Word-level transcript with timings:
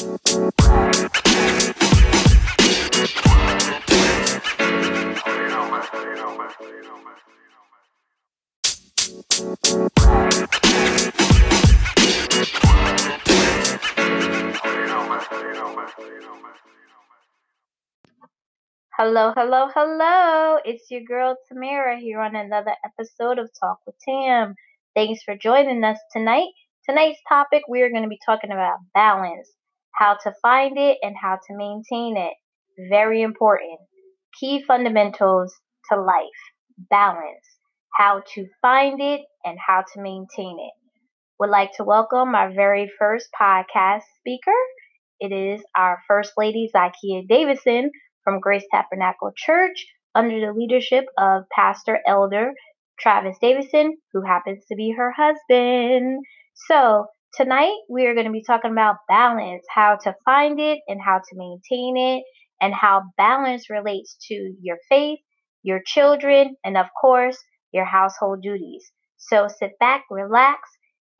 Hello, 0.00 0.14
hello, 19.36 19.68
hello. 19.74 20.58
It's 20.64 20.90
your 20.90 21.02
girl 21.02 21.36
Tamara 21.46 21.98
here 22.00 22.20
on 22.20 22.34
another 22.34 22.72
episode 22.82 23.38
of 23.38 23.50
Talk 23.60 23.80
with 23.84 23.96
Tam. 24.08 24.54
Thanks 24.94 25.22
for 25.22 25.36
joining 25.36 25.84
us 25.84 25.98
tonight. 26.10 26.48
Tonight's 26.88 27.20
topic, 27.28 27.64
we 27.68 27.82
are 27.82 27.90
going 27.90 28.04
to 28.04 28.08
be 28.08 28.18
talking 28.24 28.50
about 28.50 28.78
balance, 28.94 29.50
how 30.00 30.14
to 30.14 30.32
find 30.40 30.78
it 30.78 30.96
and 31.02 31.14
how 31.20 31.36
to 31.46 31.54
maintain 31.54 32.16
it. 32.16 32.32
Very 32.88 33.20
important. 33.20 33.78
Key 34.40 34.64
fundamentals 34.66 35.54
to 35.92 36.00
life 36.00 36.24
balance, 36.90 37.44
how 37.94 38.22
to 38.34 38.46
find 38.62 38.98
it 38.98 39.20
and 39.44 39.58
how 39.64 39.84
to 39.92 40.00
maintain 40.00 40.56
it. 40.58 40.72
Would 41.38 41.50
like 41.50 41.72
to 41.76 41.84
welcome 41.84 42.34
our 42.34 42.50
very 42.50 42.90
first 42.98 43.28
podcast 43.38 44.02
speaker. 44.18 44.56
It 45.20 45.32
is 45.32 45.62
our 45.76 45.98
First 46.08 46.32
Lady, 46.38 46.70
Zakia 46.74 47.28
Davison 47.28 47.90
from 48.24 48.40
Grace 48.40 48.64
Tabernacle 48.72 49.32
Church 49.36 49.84
under 50.14 50.40
the 50.40 50.58
leadership 50.58 51.04
of 51.18 51.42
Pastor 51.54 51.98
Elder 52.06 52.52
Travis 52.98 53.36
Davison, 53.38 53.98
who 54.14 54.22
happens 54.22 54.64
to 54.68 54.76
be 54.76 54.94
her 54.96 55.12
husband. 55.14 56.24
So, 56.54 57.06
tonight 57.34 57.76
we 57.88 58.06
are 58.06 58.14
going 58.14 58.26
to 58.26 58.32
be 58.32 58.42
talking 58.42 58.72
about 58.72 58.96
balance, 59.08 59.64
how 59.68 59.96
to 60.04 60.14
find 60.24 60.58
it 60.60 60.80
and 60.88 61.00
how 61.00 61.18
to 61.18 61.36
maintain 61.36 61.96
it, 61.96 62.24
and 62.60 62.74
how 62.74 63.02
balance 63.16 63.70
relates 63.70 64.16
to 64.28 64.54
your 64.60 64.78
faith, 64.88 65.18
your 65.62 65.80
children, 65.84 66.56
and 66.64 66.76
of 66.76 66.86
course, 67.00 67.38
your 67.72 67.84
household 67.84 68.42
duties. 68.42 68.90
So, 69.16 69.48
sit 69.48 69.78
back, 69.78 70.04
relax 70.10 70.68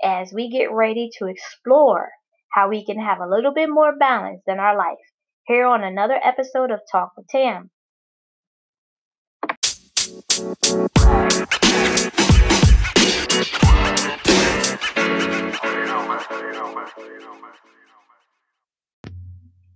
as 0.03 0.33
we 0.33 0.51
get 0.51 0.73
ready 0.73 1.11
to 1.19 1.27
explore 1.27 2.09
how 2.53 2.69
we 2.69 2.85
can 2.85 2.99
have 2.99 3.21
a 3.21 3.29
little 3.29 3.53
bit 3.55 3.69
more 3.69 3.97
balance 3.97 4.43
in 4.47 4.59
our 4.59 4.77
life 4.77 4.99
here 5.47 5.67
on 5.67 5.85
another 5.85 6.19
episode 6.23 6.71
of 6.71 6.81
Talk 6.91 7.13
with 7.17 7.29
Tam. 7.29 7.71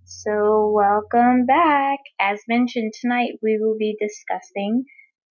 So, 0.03 0.71
welcome 0.71 1.47
back. 1.47 1.97
As 2.19 2.41
mentioned 2.47 2.93
tonight, 3.01 3.39
we 3.41 3.57
will 3.59 3.75
be 3.77 3.97
discussing 3.99 4.85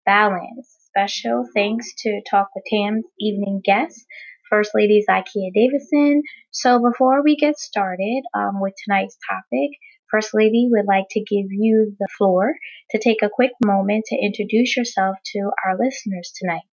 balance. 0.04 0.76
Special 0.86 1.44
thanks 1.54 1.94
to 1.98 2.22
Talk 2.28 2.48
with 2.56 2.64
Tam's 2.68 3.04
evening 3.20 3.60
guest, 3.64 4.04
First 4.50 4.72
Lady 4.74 5.04
Zakia 5.08 5.52
Davison. 5.54 6.22
So, 6.50 6.80
before 6.80 7.22
we 7.22 7.36
get 7.36 7.56
started 7.56 8.24
um, 8.34 8.60
with 8.60 8.74
tonight's 8.84 9.16
topic, 9.30 9.70
First 10.10 10.30
Lady 10.34 10.68
would 10.70 10.86
like 10.86 11.06
to 11.10 11.20
give 11.20 11.46
you 11.50 11.94
the 12.00 12.08
floor 12.18 12.54
to 12.90 12.98
take 12.98 13.22
a 13.22 13.30
quick 13.32 13.52
moment 13.64 14.06
to 14.08 14.16
introduce 14.16 14.76
yourself 14.76 15.16
to 15.34 15.50
our 15.64 15.78
listeners 15.78 16.32
tonight. 16.36 16.66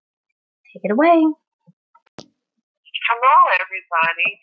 Take 0.74 0.86
it 0.86 0.92
away. 0.92 1.24
Hello, 3.12 3.36
everybody. 3.60 4.40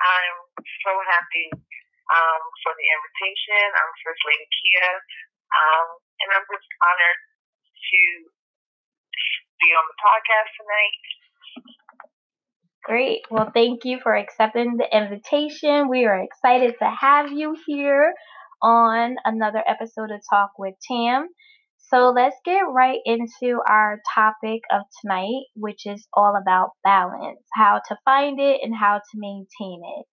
I'm 0.00 0.36
so 0.84 0.92
happy 1.04 1.48
um, 1.52 2.42
for 2.64 2.72
the 2.72 2.86
invitation. 2.88 3.64
I'm 3.76 3.92
First 4.00 4.22
Lady 4.24 4.48
Kia, 4.48 4.90
um, 5.52 5.86
and 6.24 6.28
I'm 6.34 6.46
just 6.48 6.68
honored 6.80 7.20
to 7.20 8.00
be 9.60 9.68
on 9.76 9.84
the 9.84 9.98
podcast 10.00 10.50
tonight. 10.56 11.04
Great. 12.84 13.20
Well, 13.30 13.50
thank 13.52 13.84
you 13.84 14.00
for 14.02 14.16
accepting 14.16 14.76
the 14.80 14.88
invitation. 14.88 15.88
We 15.88 16.06
are 16.06 16.18
excited 16.22 16.74
to 16.80 16.88
have 16.88 17.30
you 17.30 17.54
here 17.66 18.14
on 18.62 19.16
another 19.24 19.62
episode 19.66 20.10
of 20.10 20.20
Talk 20.28 20.52
with 20.58 20.74
Tam. 20.88 21.28
So 21.90 22.10
let's 22.10 22.36
get 22.44 22.60
right 22.60 23.00
into 23.04 23.60
our 23.68 24.00
topic 24.14 24.62
of 24.72 24.82
tonight, 25.02 25.44
which 25.56 25.86
is 25.86 26.06
all 26.14 26.36
about 26.40 26.70
balance, 26.84 27.42
how 27.54 27.80
to 27.88 27.96
find 28.04 28.40
it 28.40 28.60
and 28.62 28.74
how 28.74 28.98
to 28.98 29.14
maintain 29.18 29.82
it. 29.98 30.06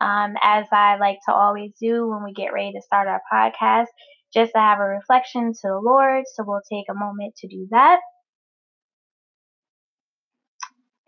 Um, 0.00 0.34
as 0.42 0.66
I 0.72 0.96
like 0.98 1.18
to 1.28 1.34
always 1.34 1.72
do 1.80 2.08
when 2.08 2.24
we 2.24 2.32
get 2.32 2.52
ready 2.52 2.72
to 2.72 2.82
start 2.82 3.08
our 3.08 3.22
podcast, 3.32 3.86
just 4.32 4.52
to 4.52 4.60
have 4.60 4.78
a 4.78 4.84
reflection 4.84 5.52
to 5.52 5.68
the 5.68 5.80
Lord. 5.82 6.24
So 6.34 6.44
we'll 6.46 6.62
take 6.70 6.86
a 6.90 6.94
moment 6.94 7.34
to 7.38 7.48
do 7.48 7.66
that. 7.72 8.00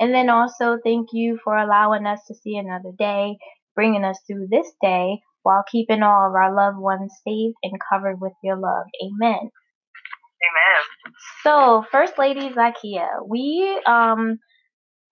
And 0.00 0.14
then 0.14 0.28
also 0.30 0.78
thank 0.82 1.10
you 1.12 1.38
for 1.44 1.56
allowing 1.56 2.06
us 2.06 2.20
to 2.26 2.34
see 2.34 2.56
another 2.56 2.92
day, 2.98 3.38
bringing 3.76 4.04
us 4.04 4.18
through 4.26 4.48
this 4.50 4.72
day 4.82 5.20
while 5.42 5.64
keeping 5.70 6.02
all 6.02 6.26
of 6.28 6.34
our 6.34 6.54
loved 6.54 6.78
ones 6.78 7.14
safe 7.26 7.54
and 7.62 7.72
covered 7.90 8.20
with 8.20 8.32
your 8.42 8.56
love. 8.56 8.86
Amen. 9.04 9.50
Amen. 10.42 10.82
So, 11.42 11.84
First 11.92 12.18
Lady 12.18 12.50
Zakia, 12.50 13.08
we 13.28 13.80
um 13.86 14.38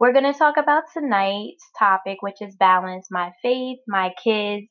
we're 0.00 0.12
to 0.32 0.38
talk 0.38 0.56
about 0.58 0.84
tonight's 0.94 1.64
topic 1.78 2.18
which 2.22 2.36
is 2.40 2.56
balance 2.56 3.08
my 3.10 3.32
faith, 3.42 3.78
my 3.88 4.12
kids, 4.22 4.66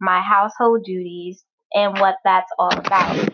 my 0.00 0.22
household 0.22 0.84
duties 0.84 1.44
and 1.74 1.98
what 2.00 2.16
that's 2.24 2.50
all 2.58 2.72
about. 2.76 3.30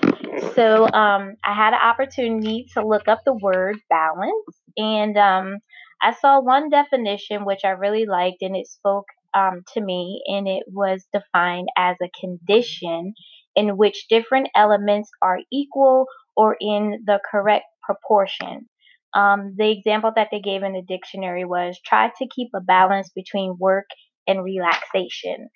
So, 0.55 0.85
um 0.89 1.37
I 1.45 1.55
had 1.55 1.75
an 1.75 1.81
opportunity 1.83 2.67
to 2.75 2.87
look 2.87 3.09
up 3.09 3.23
the 3.25 3.35
word 3.35 3.79
balance 3.91 4.57
and 4.77 5.17
um 5.17 5.59
I 6.03 6.13
saw 6.15 6.41
one 6.41 6.69
definition 6.71 7.45
which 7.45 7.63
I 7.65 7.71
really 7.71 8.07
liked, 8.07 8.43
and 8.43 8.55
it 8.57 8.67
spoke 8.69 9.07
um, 9.35 9.63
to 9.75 9.81
me, 9.81 10.23
and 10.27 10.47
it 10.47 10.65
was 10.69 11.07
defined 11.13 11.69
as 11.77 11.97
a 12.03 12.11
condition 12.21 13.15
in 13.55 13.77
which 13.77 14.07
different 14.11 14.49
elements 14.55 15.11
are 15.23 15.39
equal 15.53 16.07
or 16.37 16.57
in 16.61 17.03
the 17.05 17.21
correct 17.31 17.65
proportion. 17.83 18.69
Um, 19.15 19.55
the 19.57 19.71
example 19.71 20.13
that 20.15 20.29
they 20.31 20.41
gave 20.41 20.63
in 20.63 20.73
the 20.73 20.83
dictionary 20.87 21.45
was 21.45 21.79
try 21.85 22.09
to 22.19 22.29
keep 22.35 22.49
a 22.55 22.61
balance 22.61 23.11
between 23.15 23.57
work 23.59 23.87
and 24.27 24.45
relaxation. 24.45 25.49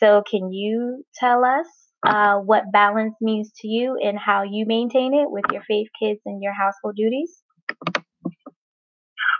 So, 0.00 0.22
can 0.28 0.52
you 0.52 1.04
tell 1.14 1.44
us 1.44 1.66
uh, 2.06 2.38
what 2.38 2.72
balance 2.72 3.14
means 3.20 3.52
to 3.60 3.68
you 3.68 3.96
and 4.02 4.18
how 4.18 4.42
you 4.42 4.64
maintain 4.66 5.14
it 5.14 5.30
with 5.30 5.44
your 5.52 5.62
faith 5.68 5.88
kids 6.00 6.20
and 6.26 6.42
your 6.42 6.54
household 6.54 6.96
duties? 6.96 7.42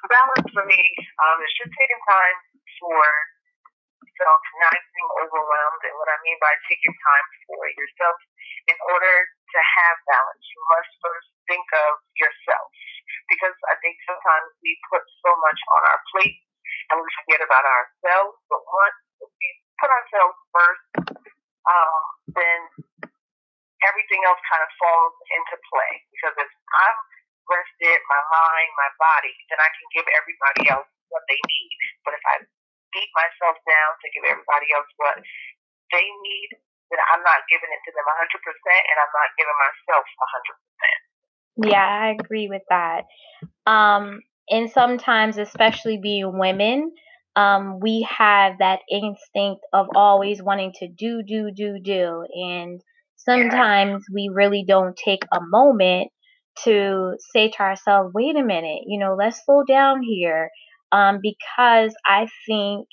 balance 0.08 0.48
for 0.54 0.64
me 0.66 0.80
um, 1.22 1.36
is 1.42 1.52
just 1.58 1.72
taking 1.74 2.02
time 2.06 2.38
for 2.78 3.02
yourself, 4.02 4.40
not 4.62 4.78
being 4.78 5.10
overwhelmed. 5.22 5.82
And 5.82 5.94
what 5.98 6.10
I 6.10 6.18
mean 6.24 6.38
by 6.40 6.54
taking 6.70 6.94
time 6.94 7.26
for 7.46 7.62
yourself, 7.74 8.16
in 8.70 8.76
order 8.94 9.14
to 9.52 9.60
have 9.60 9.96
balance, 10.10 10.44
you 10.44 10.60
must 10.72 10.90
first 11.02 11.28
think 11.46 11.66
of 11.86 11.92
yourself. 12.18 12.68
Because 13.30 13.56
I 13.70 13.74
think 13.82 13.98
sometimes 14.06 14.50
we 14.62 14.74
put 14.90 15.02
so 15.22 15.30
much 15.38 15.60
on 15.74 15.80
our 15.90 16.00
plate 16.14 16.38
and 16.90 16.98
we 17.02 17.08
forget 17.22 17.42
about 17.42 17.64
ourselves. 17.66 18.36
But 18.50 18.62
once 18.66 19.00
we 19.22 19.48
put 19.78 19.90
ourselves 19.90 20.36
first, 20.50 20.86
um, 21.66 22.02
then 22.34 22.60
everything 23.86 24.22
else 24.26 24.40
kind 24.46 24.62
of 24.62 24.70
falls 24.78 25.14
into 25.34 25.56
play. 25.70 25.92
Because 26.14 26.34
if 26.38 26.50
I'm 26.50 26.98
rested, 27.46 27.98
my 28.10 28.22
mind, 28.30 28.70
my 28.74 28.90
body, 28.98 29.34
then 29.50 29.58
I 29.62 29.70
can 29.70 29.86
give 29.94 30.06
everybody 30.14 30.64
else 30.70 30.90
what 31.10 31.22
they 31.30 31.38
need. 31.38 31.76
But 32.02 32.18
if 32.18 32.24
I 32.26 32.42
beat 32.94 33.10
myself 33.14 33.56
down 33.66 33.90
to 34.02 34.06
give 34.14 34.24
everybody 34.26 34.68
else 34.74 34.90
what 34.98 35.16
they 35.94 36.06
need, 36.22 36.50
then 36.90 37.00
I'm 37.12 37.22
not 37.22 37.46
giving 37.50 37.70
it 37.70 37.82
to 37.86 37.90
them 37.94 38.06
100% 38.06 38.22
and 38.22 38.96
I'm 39.02 39.14
not 39.14 39.30
giving 39.34 39.58
myself 39.58 40.04
100%. 41.58 41.72
Yeah, 41.72 41.86
I 41.86 42.16
agree 42.18 42.48
with 42.48 42.62
that. 42.68 43.04
Um, 43.66 44.20
and 44.48 44.70
sometimes, 44.70 45.38
especially 45.38 45.98
being 45.98 46.38
women, 46.38 46.92
um, 47.34 47.80
we 47.80 48.06
have 48.08 48.58
that 48.58 48.80
instinct 48.90 49.62
of 49.72 49.88
always 49.94 50.42
wanting 50.42 50.72
to 50.76 50.88
do, 50.88 51.22
do, 51.26 51.50
do, 51.54 51.78
do. 51.82 52.24
And 52.32 52.80
sometimes 53.16 54.04
we 54.12 54.30
really 54.32 54.64
don't 54.66 54.96
take 54.96 55.24
a 55.32 55.40
moment 55.40 56.10
to 56.64 57.16
say 57.32 57.50
to 57.50 57.60
ourselves, 57.60 58.12
wait 58.14 58.36
a 58.36 58.42
minute, 58.42 58.82
you 58.86 58.98
know, 58.98 59.14
let's 59.18 59.44
slow 59.44 59.62
down 59.64 60.02
here. 60.02 60.50
Um, 60.92 61.18
because 61.20 61.94
I 62.06 62.28
think 62.46 62.86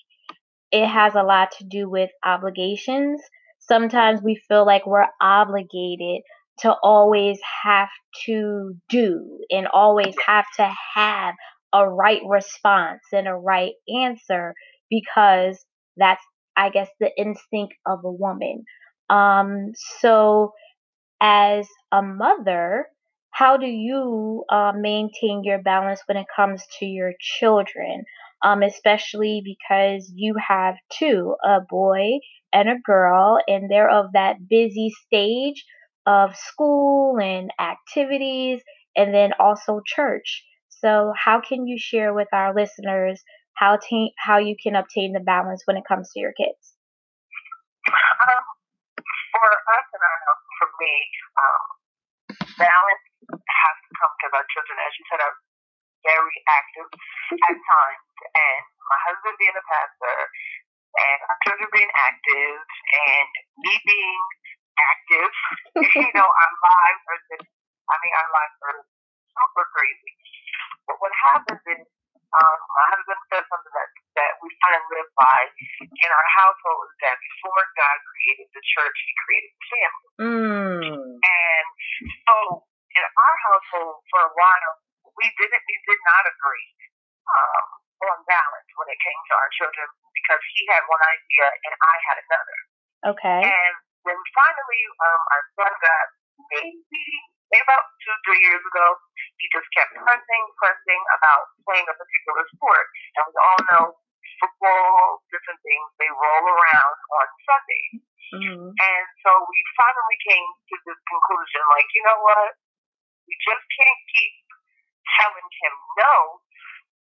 it 0.72 0.88
has 0.88 1.16
a 1.16 1.24
lot 1.24 1.52
to 1.60 1.64
do 1.64 1.90
with 1.90 2.10
obligations. 2.26 3.22
Sometimes 3.68 4.22
we 4.22 4.42
feel 4.48 4.66
like 4.66 4.86
we're 4.86 5.08
obligated 5.22 6.22
to 6.60 6.74
always 6.84 7.40
have 7.64 7.90
to 8.26 8.76
do 8.90 9.40
and 9.50 9.68
always 9.68 10.16
have 10.28 10.46
to 10.58 10.74
have 10.96 11.36
a 11.74 11.90
right 11.90 12.22
response 12.28 13.02
and 13.12 13.28
a 13.28 13.34
right 13.34 13.74
answer 14.04 14.54
because 14.90 15.66
that's 15.98 16.24
I 16.56 16.70
guess, 16.70 16.90
the 17.00 17.10
instinct 17.18 17.74
of 17.88 18.06
a 18.06 18.12
woman. 18.12 18.66
Um, 19.10 19.72
so, 20.02 20.54
as 21.22 21.68
a 21.92 22.02
mother, 22.02 22.88
how 23.32 23.58
do 23.58 23.66
you 23.68 24.46
uh, 24.50 24.74
maintain 24.76 25.44
your 25.44 25.62
balance 25.62 26.02
when 26.08 26.18
it 26.18 26.28
comes 26.36 26.64
to 26.80 26.86
your 26.86 27.14
children? 27.20 28.04
Um, 28.44 28.62
especially 28.64 29.42
because 29.44 30.12
you 30.16 30.36
have 30.48 30.76
two, 30.92 31.36
a 31.44 31.62
boy 31.62 32.20
and 32.54 32.70
a 32.70 32.80
girl, 32.86 33.40
and 33.48 33.70
they're 33.70 33.90
of 33.90 34.14
that 34.14 34.48
busy 34.48 34.94
stage 35.06 35.66
of 36.06 36.36
school 36.36 37.18
and 37.20 37.52
activities, 37.60 38.62
and 38.96 39.14
then 39.14 39.32
also 39.40 39.82
church. 39.86 40.44
So, 40.70 41.14
how 41.16 41.42
can 41.42 41.66
you 41.68 41.78
share 41.80 42.14
with 42.14 42.28
our 42.34 42.54
listeners 42.54 43.24
how 43.56 43.78
ta- 43.78 44.14
how 44.20 44.38
you 44.38 44.56
can 44.62 44.76
obtain 44.76 45.14
the 45.14 45.20
balance 45.20 45.64
when 45.66 45.78
it 45.78 45.84
comes 45.88 46.12
to 46.12 46.20
your 46.20 46.34
kids? 46.34 46.76
Um, 47.88 48.44
for 49.34 49.50
us 49.50 49.88
and 49.94 50.04
our 50.04 50.20
house, 50.28 50.44
for 50.60 50.70
me, 50.80 50.94
um, 51.42 51.64
balance 52.60 53.06
has 53.34 53.76
to 53.82 53.90
come 53.98 54.12
because 54.20 54.34
our 54.38 54.48
children, 54.54 54.78
as 54.78 54.94
you 55.00 55.06
said, 55.10 55.22
are 55.24 55.36
very 56.04 56.38
active 56.48 56.88
at 57.32 57.56
times. 57.56 58.08
And 58.24 58.62
my 58.92 59.00
husband 59.10 59.36
being 59.40 59.56
a 59.56 59.66
pastor, 59.66 60.16
and 60.94 61.20
our 61.26 61.38
children 61.48 61.70
being 61.74 61.94
active, 61.98 62.58
and 62.62 63.30
me 63.66 63.74
being 63.82 64.24
active, 64.78 65.32
you 66.02 66.12
know, 66.14 66.28
our 66.28 66.54
lives 66.62 67.02
are 67.10 67.22
just, 67.34 67.48
I 67.90 67.96
mean, 68.02 68.14
our 68.14 68.30
lives 68.30 68.58
are 68.70 68.80
super 69.34 69.66
crazy. 69.74 70.14
But 70.86 70.98
what 71.02 71.14
happens 71.18 71.64
is, 71.66 71.82
um, 72.34 72.58
my 72.66 72.86
husband 72.98 73.20
said 73.30 73.46
something 73.46 73.74
that, 73.78 73.90
that 74.18 74.32
we 74.42 74.50
kind 74.66 74.76
of 74.82 74.84
live 74.90 75.10
by 75.14 75.40
in 75.86 76.10
our 76.10 76.28
household 76.34 76.90
is 76.90 76.98
that 77.06 77.18
before 77.22 77.62
God 77.78 77.98
created 78.10 78.50
the 78.58 78.64
church, 78.74 78.98
he 79.06 79.12
created 79.22 79.52
the 79.54 79.66
family. 79.70 80.10
Mm. 80.18 81.14
And 81.14 81.68
so 82.26 82.66
in 82.66 83.04
our 83.06 83.36
household 83.54 84.02
for 84.10 84.22
a 84.26 84.34
while, 84.34 84.74
we 85.14 85.30
didn't, 85.38 85.62
we 85.62 85.78
did 85.86 86.02
not 86.10 86.26
agree 86.26 86.74
um, 87.30 87.66
on 88.10 88.18
balance 88.26 88.70
when 88.82 88.90
it 88.90 88.98
came 88.98 89.22
to 89.30 89.34
our 89.38 89.52
children 89.54 89.88
because 90.24 90.40
he 90.56 90.64
had 90.72 90.80
one 90.88 91.04
idea 91.04 91.46
and 91.52 91.74
I 91.76 91.96
had 92.08 92.18
another. 92.24 92.58
Okay. 93.12 93.40
And 93.44 93.74
when 94.08 94.16
finally 94.32 94.84
um, 95.04 95.22
our 95.36 95.44
son 95.60 95.74
got 95.84 96.06
maybe, 96.56 96.72
maybe 97.52 97.64
about 97.68 97.84
two, 98.00 98.16
three 98.24 98.40
years 98.40 98.64
ago, 98.64 98.88
he 99.44 99.52
just 99.52 99.68
kept 99.76 99.92
pressing, 100.00 100.44
pressing 100.56 101.02
about 101.20 101.52
playing 101.68 101.84
a 101.92 101.96
particular 102.00 102.44
sport. 102.56 102.88
And 103.20 103.24
we 103.28 103.36
all 103.36 103.60
know 103.68 103.84
football, 104.40 105.24
different 105.30 105.60
things, 105.60 105.88
they 106.00 106.08
roll 106.08 106.46
around 106.48 106.96
on 107.20 107.28
Sunday. 107.44 107.86
Mm. 108.34 108.66
And 108.72 109.06
so 109.22 109.32
we 109.46 109.60
finally 109.76 110.20
came 110.26 110.48
to 110.72 110.76
this 110.88 111.00
conclusion, 111.06 111.62
like, 111.76 111.88
you 111.92 112.04
know 112.08 112.20
what? 112.24 112.52
We 113.28 113.36
just 113.44 113.64
can't 113.76 114.02
keep 114.16 114.36
telling 115.20 115.48
him 115.48 115.74
no, 116.00 116.16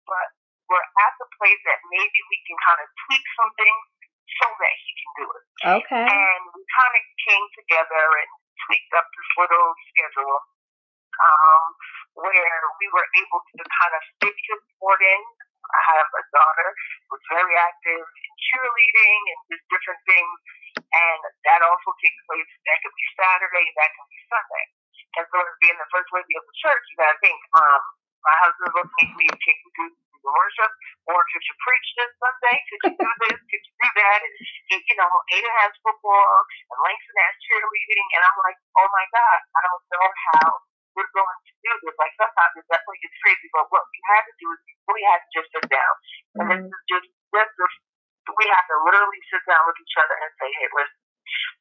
but 0.06 0.30
we're 0.68 0.88
at 1.04 1.14
the 1.20 1.28
place 1.40 1.62
that 1.68 1.80
maybe 1.88 2.20
we 2.28 2.38
can 2.48 2.58
kind 2.64 2.80
of 2.84 2.88
tweak 3.08 3.26
something 3.40 3.76
so 4.28 4.48
that 4.60 4.74
he 4.76 4.92
can 4.92 5.12
do 5.18 5.26
it. 5.32 5.44
Okay. 5.82 6.06
And 6.08 6.42
we 6.52 6.62
kind 6.68 6.94
of 6.94 7.04
came 7.24 7.46
together 7.56 8.06
and 8.20 8.30
tweaked 8.68 8.94
up 9.00 9.08
this 9.08 9.30
little 9.40 9.70
schedule 9.92 10.38
um, 11.18 11.64
where 12.20 12.60
we 12.78 12.88
were 12.92 13.08
able 13.18 13.42
to 13.42 13.62
kind 13.64 13.94
of 13.96 14.02
fit 14.22 14.36
his 14.36 14.62
sport 14.76 15.02
in. 15.02 15.22
I 15.68 15.82
have 16.00 16.08
a 16.08 16.24
daughter 16.32 16.70
who's 17.12 17.26
very 17.28 17.56
active 17.60 18.04
in 18.04 18.32
cheerleading 18.40 19.22
and 19.36 19.40
just 19.52 19.66
different 19.68 20.00
things. 20.08 20.38
And 20.80 21.20
that 21.44 21.60
also 21.60 21.90
takes 22.00 22.20
place. 22.24 22.48
That 22.70 22.78
could 22.84 22.96
be 22.96 23.08
Saturday, 23.20 23.68
that 23.76 23.90
could 23.92 24.08
be 24.08 24.22
Sunday. 24.32 24.66
And 25.18 25.26
so 25.28 25.36
as 25.42 25.58
being 25.60 25.80
the 25.80 25.90
first 25.92 26.08
lady 26.14 26.34
of 26.40 26.46
the 26.46 26.56
church, 26.62 26.84
you 26.94 26.96
gotta 27.02 27.20
think, 27.20 27.40
um, 27.58 27.82
my 28.24 28.36
husband 28.44 28.72
will 28.76 28.90
take 29.00 29.14
me 29.18 29.28
take 29.28 29.60
me 29.76 29.88
the 30.22 30.32
worship, 30.32 30.72
or 31.10 31.20
could 31.34 31.44
you 31.46 31.56
preach 31.62 31.88
this 31.98 32.12
Sunday? 32.18 32.58
Could 32.68 32.82
you 32.84 32.94
do 32.98 33.12
this? 33.26 33.40
Could 33.40 33.64
you 33.64 33.74
do 33.78 33.90
that? 34.02 34.20
And 34.24 34.34
you 34.84 34.96
know, 34.98 35.12
Ada 35.34 35.52
has 35.66 35.72
football 35.82 36.36
and 36.70 36.78
Langston 36.82 37.18
has 37.22 37.36
cheerleading, 37.46 38.08
and 38.18 38.22
I'm 38.26 38.38
like, 38.46 38.58
oh 38.78 38.90
my 38.90 39.06
God, 39.14 39.40
I 39.54 39.60
don't 39.66 39.86
know 39.94 40.08
how 40.32 40.48
we're 40.98 41.14
going 41.14 41.40
to 41.46 41.54
do 41.62 41.72
this. 41.86 41.96
Like 42.02 42.14
sometimes 42.18 42.54
it 42.58 42.66
definitely 42.68 43.02
gets 43.06 43.18
crazy, 43.22 43.48
but 43.54 43.70
what 43.70 43.86
we 43.86 44.00
had 44.10 44.24
to 44.26 44.34
do 44.42 44.48
is 44.50 44.60
we 44.90 45.04
had 45.06 45.20
to 45.22 45.30
just 45.36 45.50
sit 45.54 45.66
down, 45.70 45.94
and 46.42 46.46
this 46.50 46.62
is 46.64 46.72
mm-hmm. 46.72 46.92
just 46.92 47.08
this 47.34 47.50
is 47.50 47.74
we 48.36 48.46
have 48.52 48.68
to 48.68 48.78
literally 48.84 49.22
sit 49.32 49.44
down 49.48 49.64
with 49.64 49.78
each 49.80 49.96
other 49.96 50.18
and 50.20 50.32
say, 50.36 50.50
hey, 50.52 50.68
listen, 50.76 51.00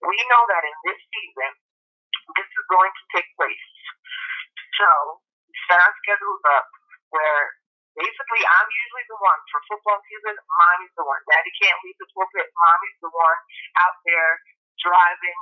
we 0.02 0.18
know 0.26 0.42
that 0.50 0.66
in 0.66 0.76
this 0.82 0.98
season, 1.14 1.52
this 2.34 2.48
is 2.50 2.64
going 2.66 2.90
to 2.90 3.02
take 3.14 3.28
place. 3.38 3.66
So 4.82 5.22
set 5.70 5.78
our 5.78 5.94
schedules 6.02 6.42
up 6.58 6.66
where 7.14 7.54
basically 7.96 8.42
I'm 8.44 8.68
usually 8.68 9.06
the 9.08 9.18
one 9.18 9.40
for 9.50 9.60
football 9.72 9.98
season. 10.06 10.36
Mommy's 10.36 10.94
the 10.94 11.04
one. 11.04 11.20
Daddy 11.26 11.52
can't 11.58 11.80
leave 11.82 11.98
the 11.98 12.08
pulpit. 12.12 12.46
Mommy's 12.52 12.98
the 13.00 13.12
one 13.12 13.40
out 13.82 13.96
there 14.04 14.32
driving 14.84 15.40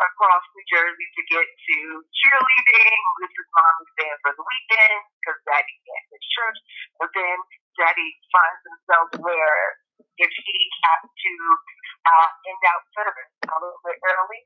across 0.00 0.44
New 0.54 0.66
Jersey 0.70 1.06
to 1.18 1.22
get 1.28 1.42
to 1.44 1.76
cheerleading. 2.14 3.00
This 3.20 3.34
is 3.34 3.46
mommy's 3.50 3.92
day 3.98 4.12
for 4.22 4.32
the 4.38 4.44
weekend 4.46 5.02
because 5.18 5.38
daddy 5.44 5.74
can't 5.82 6.06
to 6.14 6.18
church. 6.22 6.58
But 7.02 7.10
then 7.12 7.36
daddy 7.76 8.08
finds 8.30 8.62
himself 8.62 9.06
where 9.18 9.62
if 10.22 10.30
he 10.30 10.58
has 10.86 11.02
to 11.10 11.32
uh, 12.06 12.28
end 12.46 12.62
out 12.70 12.82
service 12.94 13.32
a 13.50 13.56
little 13.58 13.82
bit 13.82 13.98
early, 14.06 14.42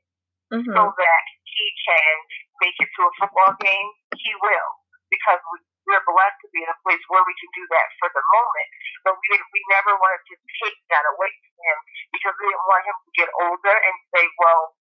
Mm-hmm. 0.53 0.69
so 0.69 0.85
that 0.85 1.23
he 1.49 1.65
can 1.81 2.15
make 2.61 2.77
it 2.77 2.85
to 2.85 3.01
a 3.09 3.11
football 3.17 3.57
game, 3.57 3.89
he 4.13 4.31
will. 4.37 4.69
Because 5.09 5.41
we, 5.49 5.57
we're 5.87 6.03
blessed 6.07 6.39
to 6.43 6.49
be 6.55 6.63
in 6.63 6.69
a 6.71 6.77
place 6.83 7.01
where 7.11 7.23
we 7.27 7.35
can 7.39 7.51
do 7.55 7.63
that 7.75 7.87
for 7.99 8.09
the 8.13 8.23
moment. 8.31 8.67
But 9.03 9.13
we 9.19 9.25
didn't, 9.33 9.49
we 9.51 9.61
never 9.71 9.91
wanted 9.99 10.23
to 10.31 10.35
take 10.63 10.77
that 10.93 11.03
away 11.15 11.31
from 11.31 11.53
him 11.59 11.77
because 12.15 12.33
we 12.39 12.45
didn't 12.51 12.67
want 12.67 12.83
him 12.87 12.97
to 13.03 13.11
get 13.17 13.29
older 13.43 13.75
and 13.75 13.95
say, 14.15 14.23
well, 14.39 14.75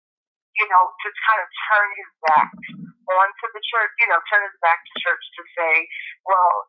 you 0.60 0.66
know, 0.68 0.82
to 0.92 1.08
kind 1.30 1.40
of 1.40 1.48
turn 1.70 1.88
his 1.96 2.10
back 2.26 2.50
onto 3.10 3.46
the 3.56 3.62
church, 3.64 3.92
you 4.02 4.08
know, 4.12 4.20
turn 4.28 4.42
his 4.44 4.56
back 4.60 4.78
to 4.82 4.92
church 5.00 5.24
to 5.38 5.42
say, 5.56 5.72
well, 6.28 6.68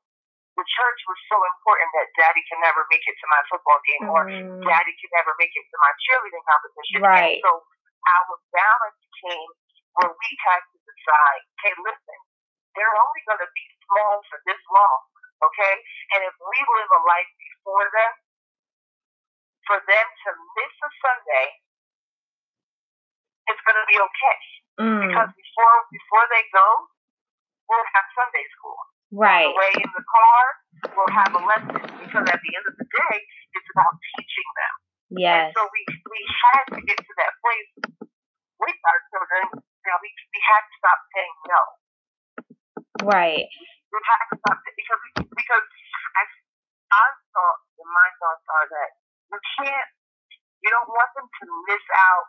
the 0.60 0.68
church 0.68 1.00
was 1.08 1.20
so 1.32 1.38
important 1.48 1.90
that 1.96 2.08
daddy 2.20 2.44
can 2.52 2.60
never 2.60 2.84
make 2.92 3.04
it 3.08 3.16
to 3.20 3.28
my 3.32 3.42
football 3.48 3.80
game 3.88 4.06
or 4.12 4.22
Mm. 4.28 4.62
daddy 4.68 4.94
can 5.00 5.12
never 5.16 5.32
make 5.40 5.52
it 5.56 5.66
to 5.66 5.78
my 5.80 5.92
cheerleading 6.08 6.46
competition. 6.46 7.00
Right. 7.02 7.40
And 7.40 7.44
so 7.44 7.52
our 8.06 8.36
balance 8.52 9.02
came 9.24 9.50
where 9.96 10.12
we 10.12 10.30
had 10.46 10.62
to 10.62 10.78
decide, 10.84 11.42
hey, 11.64 11.74
listen, 11.84 12.20
they're 12.76 12.96
only 13.00 13.22
going 13.28 13.42
to 13.44 13.52
be 13.52 13.66
small 13.92 14.24
for 14.32 14.40
this 14.48 14.62
long, 14.72 15.02
okay? 15.44 15.74
And 16.16 16.24
if 16.24 16.36
we 16.40 16.58
live 16.80 16.92
a 16.96 17.02
life 17.04 17.32
before 17.36 17.88
them, 17.92 18.14
for 19.68 19.78
them 19.84 20.08
to 20.08 20.30
miss 20.56 20.74
a 20.80 20.90
Sunday, 21.04 21.48
it's 23.52 23.62
going 23.68 23.80
to 23.80 23.88
be 23.92 24.00
okay. 24.00 24.40
Mm. 24.80 25.00
Because 25.06 25.30
before 25.36 25.76
before 25.92 26.26
they 26.32 26.44
go, 26.56 26.68
we'll 27.68 27.90
have 27.92 28.08
Sunday 28.16 28.46
school. 28.56 28.80
Right. 29.12 29.52
The 29.52 29.60
way 29.60 29.74
in 29.84 29.92
the 29.92 30.06
car, 30.08 30.42
we'll 30.96 31.14
have 31.14 31.32
a 31.36 31.44
lesson. 31.44 31.84
Because 32.00 32.26
at 32.32 32.40
the 32.40 32.52
end 32.56 32.66
of 32.72 32.76
the 32.80 32.88
day, 32.88 33.16
it's 33.54 33.70
about 33.76 33.94
teaching 34.16 34.50
them. 34.56 34.74
Yes. 35.20 35.52
And 35.52 35.56
so 35.60 35.62
we 35.68 35.82
we 36.08 36.22
had 36.48 36.64
to 36.72 36.80
get 36.88 36.98
to 36.98 37.14
that 37.20 37.34
place 37.44 37.72
with 38.58 38.80
our 38.88 39.00
children. 39.12 39.42
Know, 39.60 39.98
we 40.00 40.10
we 40.14 40.40
had 40.46 40.64
to 40.64 40.74
stop 40.80 41.00
saying 41.12 41.36
no. 41.52 41.62
Right. 43.04 43.50
We 43.92 44.00
had 44.04 44.24
to 44.32 44.36
stop 44.42 44.60
it 44.66 44.76
because 44.80 45.02
because 45.36 45.66
I 46.18 46.24
our 46.96 47.12
thoughts 47.36 47.68
and 47.80 47.90
my 47.92 48.10
thoughts 48.22 48.46
are 48.50 48.68
that 48.72 48.92
you 49.34 49.40
can't 49.60 49.90
you 50.64 50.70
don't 50.72 50.90
want 50.92 51.12
them 51.18 51.28
to 51.30 51.46
miss 51.70 51.86
out 51.96 52.28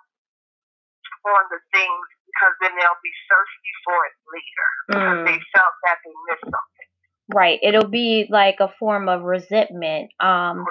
on 1.26 1.44
the 1.52 1.60
things 1.74 2.06
because 2.28 2.54
then 2.62 2.72
they'll 2.78 3.02
be 3.04 3.14
thirsty 3.28 3.72
for 3.84 3.98
it 4.08 4.14
later 4.30 4.68
because 4.88 5.18
Mm. 5.22 5.26
they 5.26 5.38
felt 5.54 5.74
that 5.84 5.98
they 6.04 6.14
missed 6.30 6.46
something. 6.48 6.90
Right. 7.34 7.60
It'll 7.62 7.88
be 7.88 8.26
like 8.30 8.58
a 8.60 8.72
form 8.78 9.08
of 9.08 9.22
resentment. 9.22 10.12
Um, 10.20 10.64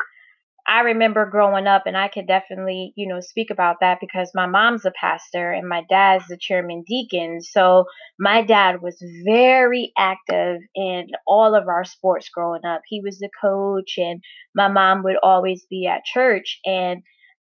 I 0.68 0.82
remember 0.82 1.26
growing 1.26 1.68
up, 1.68 1.84
and 1.86 1.98
I 1.98 2.08
could 2.08 2.28
definitely, 2.28 2.94
you 2.96 3.08
know, 3.08 3.20
speak 3.20 3.50
about 3.50 3.78
that 3.82 4.00
because 4.00 4.32
my 4.34 4.46
mom's 4.46 4.86
a 4.86 4.92
pastor 4.92 5.52
and 5.52 5.68
my 5.68 5.84
dad's 5.90 6.28
the 6.28 6.38
chairman 6.40 6.84
deacon. 6.88 7.42
So 7.42 7.86
my 8.20 8.44
dad 8.44 8.82
was 8.82 9.04
very 9.26 9.92
active 9.98 10.62
in 10.76 11.08
all 11.28 11.56
of 11.56 11.68
our 11.68 11.84
sports 11.84 12.30
growing 12.30 12.66
up. 12.66 12.82
He 12.88 13.02
was 13.02 13.20
the 13.20 13.30
coach, 13.42 13.96
and 13.98 14.22
my 14.56 14.68
mom 14.68 15.04
would 15.04 15.18
always 15.22 15.66
be 15.70 15.88
at 15.88 16.06
church. 16.06 16.60
And 16.66 17.04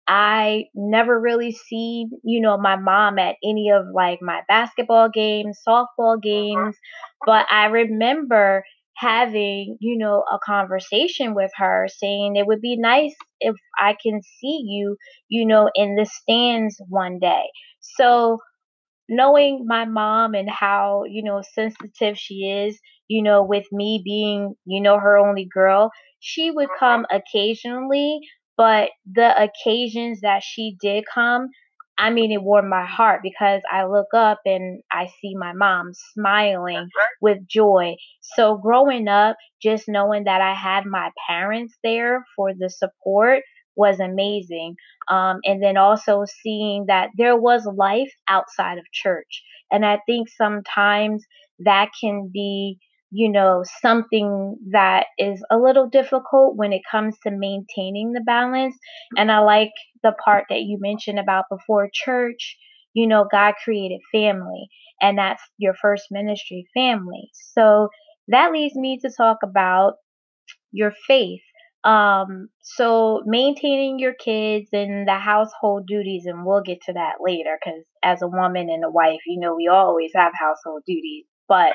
I 0.06 0.64
never 0.75 1.18
really 1.18 1.52
seen, 1.52 2.11
you 2.25 2.40
know, 2.40 2.59
my 2.59 2.76
mom 2.76 3.18
at 3.18 3.37
any 3.42 3.71
of 3.71 3.87
like 3.94 4.18
my 4.21 4.42
basketball 4.49 5.09
games, 5.09 5.61
softball 5.66 6.16
uh-huh. 6.16 6.21
games, 6.23 6.76
but 7.25 7.47
I 7.50 7.66
remember 7.66 8.64
having, 8.96 9.76
you 9.80 9.98
know, 9.98 10.24
a 10.32 10.38
conversation 10.44 11.34
with 11.34 11.50
her 11.56 11.88
saying 11.88 12.36
it 12.36 12.46
would 12.46 12.60
be 12.60 12.76
nice 12.76 13.14
if 13.40 13.56
I 13.78 13.96
can 14.02 14.20
see 14.22 14.62
you, 14.64 14.96
you 15.28 15.46
know, 15.46 15.70
in 15.74 15.96
the 15.96 16.06
stands 16.06 16.76
one 16.88 17.18
day. 17.18 17.44
So 17.80 18.38
knowing 19.08 19.64
my 19.66 19.84
mom 19.84 20.34
and 20.34 20.48
how, 20.48 21.04
you 21.08 21.22
know, 21.22 21.42
sensitive 21.54 22.18
she 22.18 22.66
is, 22.66 22.78
you 23.08 23.22
know, 23.22 23.42
with 23.42 23.66
me 23.72 24.00
being, 24.04 24.54
you 24.64 24.80
know, 24.80 24.98
her 24.98 25.18
only 25.18 25.46
girl, 25.52 25.90
she 26.20 26.50
would 26.50 26.68
come 26.78 27.06
occasionally, 27.10 28.20
but 28.56 28.90
the 29.10 29.32
occasions 29.42 30.20
that 30.22 30.42
she 30.42 30.76
did 30.80 31.04
come, 31.12 31.48
I 31.96 32.10
mean, 32.10 32.32
it 32.32 32.42
warmed 32.42 32.68
my 32.68 32.84
heart 32.84 33.20
because 33.22 33.62
I 33.70 33.84
look 33.84 34.08
up 34.14 34.40
and 34.44 34.82
I 34.90 35.06
see 35.20 35.34
my 35.36 35.52
mom 35.52 35.92
smiling 36.12 36.76
right. 36.76 36.88
with 37.20 37.46
joy. 37.48 37.94
So 38.20 38.56
growing 38.56 39.06
up, 39.06 39.36
just 39.62 39.84
knowing 39.86 40.24
that 40.24 40.40
I 40.40 40.54
had 40.54 40.86
my 40.86 41.10
parents 41.28 41.74
there 41.84 42.24
for 42.36 42.52
the 42.52 42.68
support 42.68 43.42
was 43.76 44.00
amazing. 44.00 44.76
Um, 45.08 45.38
and 45.44 45.62
then 45.62 45.76
also 45.76 46.24
seeing 46.42 46.86
that 46.88 47.10
there 47.16 47.36
was 47.36 47.66
life 47.66 48.12
outside 48.28 48.78
of 48.78 48.84
church. 48.92 49.42
And 49.70 49.84
I 49.84 50.00
think 50.06 50.28
sometimes 50.28 51.24
that 51.60 51.90
can 52.00 52.30
be, 52.32 52.78
you 53.14 53.30
know, 53.30 53.62
something 53.80 54.56
that 54.73 55.06
is 55.18 55.44
a 55.50 55.56
little 55.56 55.88
difficult 55.88 56.56
when 56.56 56.73
it 56.73 56.83
comes 56.90 57.16
to 57.23 57.30
maintaining 57.30 58.12
the 58.12 58.23
balance. 58.26 58.76
And 59.16 59.30
I 59.30 59.38
like 59.40 59.71
the 60.02 60.12
part 60.25 60.47
that 60.50 60.62
you 60.62 60.78
mentioned 60.80 61.21
about 61.21 61.44
before 61.50 61.88
church, 61.92 62.56
you 62.92 63.06
know, 63.06 63.26
God 63.30 63.54
created 63.62 64.00
family, 64.12 64.68
and 65.00 65.16
that's 65.18 65.42
your 65.59 65.75
first 65.75 66.06
ministry 66.11 66.66
family. 66.75 67.30
So 67.54 67.88
that 68.28 68.52
leads 68.52 68.75
me 68.75 68.99
to 69.02 69.11
talk 69.16 69.38
about 69.44 69.94
your 70.73 70.92
faith. 71.06 71.42
Um, 71.85 72.49
so 72.62 73.23
maintaining 73.26 73.99
your 73.99 74.14
kids 74.14 74.68
and 74.73 75.06
the 75.09 75.14
household 75.18 75.87
duties, 75.87 76.25
and 76.26 76.44
we'll 76.47 76.62
get 76.62 76.80
to 76.87 76.94
that 76.94 77.16
later 77.21 77.59
because 77.62 77.85
as 78.02 78.23
a 78.23 78.28
woman 78.28 78.71
and 78.71 78.85
a 78.85 78.90
wife, 78.90 79.21
you 79.26 79.40
know, 79.40 79.54
we 79.56 79.68
always 79.68 80.12
have 80.14 80.33
household 80.38 80.83
duties. 80.87 81.26
But 81.48 81.74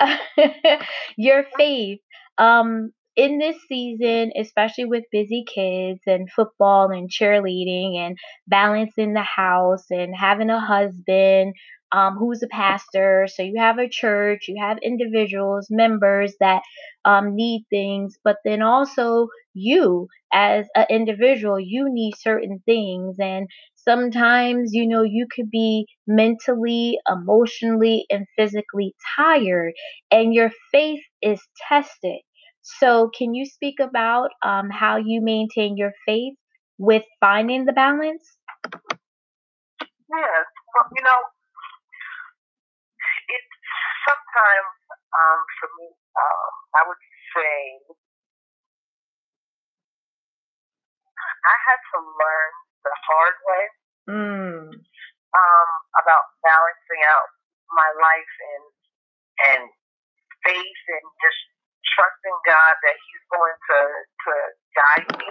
your 1.16 1.44
faith, 1.56 2.00
um, 2.38 2.92
in 3.14 3.38
this 3.38 3.56
season, 3.68 4.32
especially 4.38 4.86
with 4.86 5.04
busy 5.12 5.44
kids 5.46 6.00
and 6.06 6.30
football 6.32 6.90
and 6.90 7.10
cheerleading 7.10 7.96
and 7.98 8.16
balancing 8.48 9.12
the 9.12 9.22
house 9.22 9.84
and 9.90 10.14
having 10.16 10.48
a 10.48 10.60
husband 10.60 11.54
um, 11.92 12.16
who's 12.16 12.42
a 12.42 12.48
pastor. 12.48 13.26
So 13.28 13.42
you 13.42 13.56
have 13.58 13.78
a 13.78 13.88
church, 13.88 14.46
you 14.48 14.56
have 14.62 14.78
individuals, 14.82 15.66
members 15.70 16.34
that 16.40 16.62
um, 17.04 17.34
need 17.36 17.66
things, 17.68 18.16
but 18.24 18.36
then 18.46 18.62
also 18.62 19.28
you 19.52 20.08
as 20.32 20.66
an 20.74 20.86
individual, 20.88 21.60
you 21.60 21.92
need 21.92 22.14
certain 22.18 22.62
things. 22.64 23.16
And 23.20 23.46
sometimes, 23.88 24.70
you 24.72 24.86
know, 24.86 25.02
you 25.02 25.26
could 25.34 25.50
be 25.50 25.86
mentally, 26.06 26.98
emotionally, 27.08 28.06
and 28.10 28.26
physically 28.36 28.94
tired, 29.16 29.72
and 30.10 30.34
your 30.34 30.50
faith 30.72 31.02
is 31.22 31.40
tested. 31.68 32.20
So, 32.62 33.10
can 33.16 33.34
you 33.34 33.44
speak 33.46 33.80
about 33.80 34.30
um, 34.44 34.70
how 34.70 34.96
you 34.96 35.20
maintain 35.22 35.76
your 35.76 35.92
faith 36.06 36.34
with 36.78 37.04
finding 37.20 37.64
the 37.64 37.72
balance? 37.72 38.36
Yes. 40.10 40.46
Well, 40.74 40.88
you 40.96 41.02
know, 41.02 41.20
it's 43.28 43.52
sometimes 44.06 44.74
um, 45.12 45.40
for 45.60 45.68
me, 45.78 45.88
um, 45.90 46.52
I 46.76 46.80
would 46.86 47.02
say 47.34 47.96
I 51.44 51.56
had 51.66 51.80
to 51.94 51.98
learn 52.02 52.52
the 52.84 52.94
hard 53.08 53.36
way 53.46 53.64
Mm, 54.10 54.70
um, 55.34 55.70
about 56.02 56.24
balancing 56.44 57.02
out 57.10 57.28
my 57.72 57.90
life 58.02 58.34
and 58.54 58.64
and 59.52 59.64
faith 60.44 60.82
and 60.92 61.06
just 61.22 61.42
trusting 61.96 62.38
God 62.46 62.74
that 62.84 62.96
He's 62.98 63.26
going 63.32 63.56
to 63.70 63.78
to 64.26 64.32
guide 64.76 65.08
me. 65.18 65.28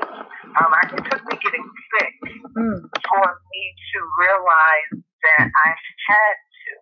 Um, 0.58 0.72
I, 0.74 0.82
it 0.94 1.04
took 1.12 1.24
me 1.28 1.36
getting 1.42 1.68
sick 1.96 2.14
mm, 2.58 2.80
for 3.08 3.28
me 3.28 3.64
to 3.94 4.00
realize 4.20 4.92
that 5.00 5.48
I 5.50 5.70
had 6.10 6.36
to. 6.40 6.74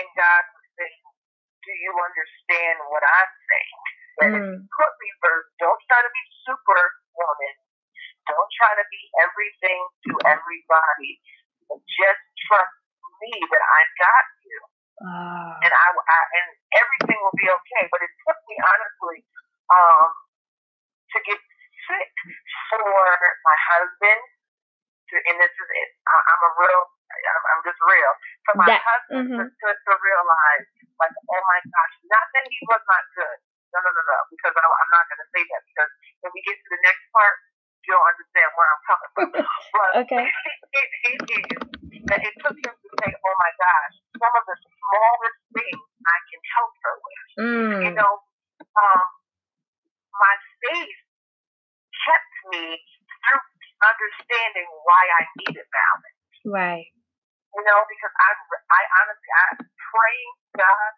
And 0.00 0.08
God 0.16 0.42
was 0.54 0.66
saying, 0.78 1.06
Do 1.66 1.72
you 1.74 1.92
understand 1.96 2.76
what 2.90 3.04
I'm 3.04 3.32
saying? 3.50 3.80
That 4.20 4.30
if 4.38 4.44
mm, 4.44 4.54
you 4.54 4.62
put 4.78 4.92
me 5.00 5.10
first, 5.22 5.48
don't 5.60 5.82
try 5.90 6.00
to 6.02 6.12
be 6.12 6.24
superwoman. 6.46 7.56
Don't 8.28 8.52
try 8.60 8.72
to 8.76 8.86
be 8.92 9.02
everything 9.24 9.80
to 10.08 10.12
everybody. 10.28 11.12
Just 11.72 12.22
trust 12.48 12.76
me 13.24 13.32
that 13.40 13.64
I 13.64 13.80
got 14.00 14.26
you. 14.44 14.60
ah, 15.04 15.52
And 15.64 15.72
I, 15.72 15.86
I 15.96 16.18
and 16.38 16.48
everything 16.78 17.18
will 17.20 17.36
be 17.36 17.48
okay. 17.48 17.84
But 17.92 18.00
it 18.04 18.12
took 18.28 18.38
me 18.48 18.56
honestly 18.60 19.18
um, 19.72 20.08
to 21.12 21.18
get 21.24 21.40
sick 21.40 22.12
for 22.72 22.84
my 22.84 23.58
husband. 23.74 24.22
To, 25.08 25.14
and 25.24 25.36
this 25.40 25.48
is 25.52 25.68
it. 25.72 25.90
I, 26.04 26.16
I'm 26.20 26.42
a 26.44 26.50
real. 26.60 26.82
I'm, 27.08 27.44
I'm 27.56 27.62
just 27.64 27.80
real. 27.80 28.12
For 28.44 28.54
my 28.60 28.68
That- 28.68 28.84
husband 28.84 29.24
to, 29.32 29.40
mhm. 29.40 29.48
to, 29.48 29.68
to 29.72 29.92
realize, 30.04 30.66
like, 31.00 31.14
oh 31.16 31.42
my 31.48 31.60
gosh, 31.64 31.94
not 32.12 32.26
that 32.36 32.44
he 32.44 32.58
was 32.68 32.82
not 32.84 33.04
good. 33.16 33.38
No, 33.72 33.80
no, 33.84 33.90
no, 33.92 34.02
no. 34.04 34.18
Because 34.32 34.52
I, 34.52 34.64
I'm 34.64 34.90
not 34.92 35.04
going 35.08 35.20
to 35.24 35.28
say 35.32 35.42
that 35.48 35.62
because 35.64 35.90
when 36.24 36.30
we 36.36 36.40
get 36.44 36.56
to 36.60 36.68
the 36.76 36.80
next 36.84 37.04
part, 37.16 37.36
you'll 37.88 38.04
understand 38.12 38.50
where 38.54 38.68
I'm 38.68 38.82
coming 38.84 39.10
from. 39.16 39.28
But 39.74 39.90
Okay. 40.04 40.24
it, 40.28 40.88
it 41.08 41.18
is 41.32 41.58
that 42.08 42.20
it 42.24 42.34
took 42.44 42.56
him 42.60 42.74
to 42.76 42.88
say, 43.00 43.10
oh 43.10 43.34
my 43.40 43.52
gosh, 43.56 43.94
some 44.20 44.34
of 44.36 44.44
the 44.44 44.56
smallest 44.60 45.40
things 45.56 45.82
I 46.04 46.18
can 46.28 46.42
help 46.56 46.72
her 46.84 46.94
with. 47.00 47.26
You 47.88 47.92
Mm, 47.92 47.96
know, 47.96 48.12
um, 48.76 49.06
my 50.16 50.34
faith 50.66 50.98
kept 52.04 52.32
me 52.52 52.64
through 53.24 53.44
understanding 53.84 54.68
why 54.84 55.02
I 55.16 55.22
needed 55.44 55.66
balance. 55.68 56.18
right. 56.44 56.88
You 57.56 57.62
know, 57.64 57.80
because 57.88 58.14
I, 58.18 58.30
I 58.70 58.82
honestly, 59.02 59.30
I 59.32 59.44
praying 59.64 60.32
God, 60.60 60.92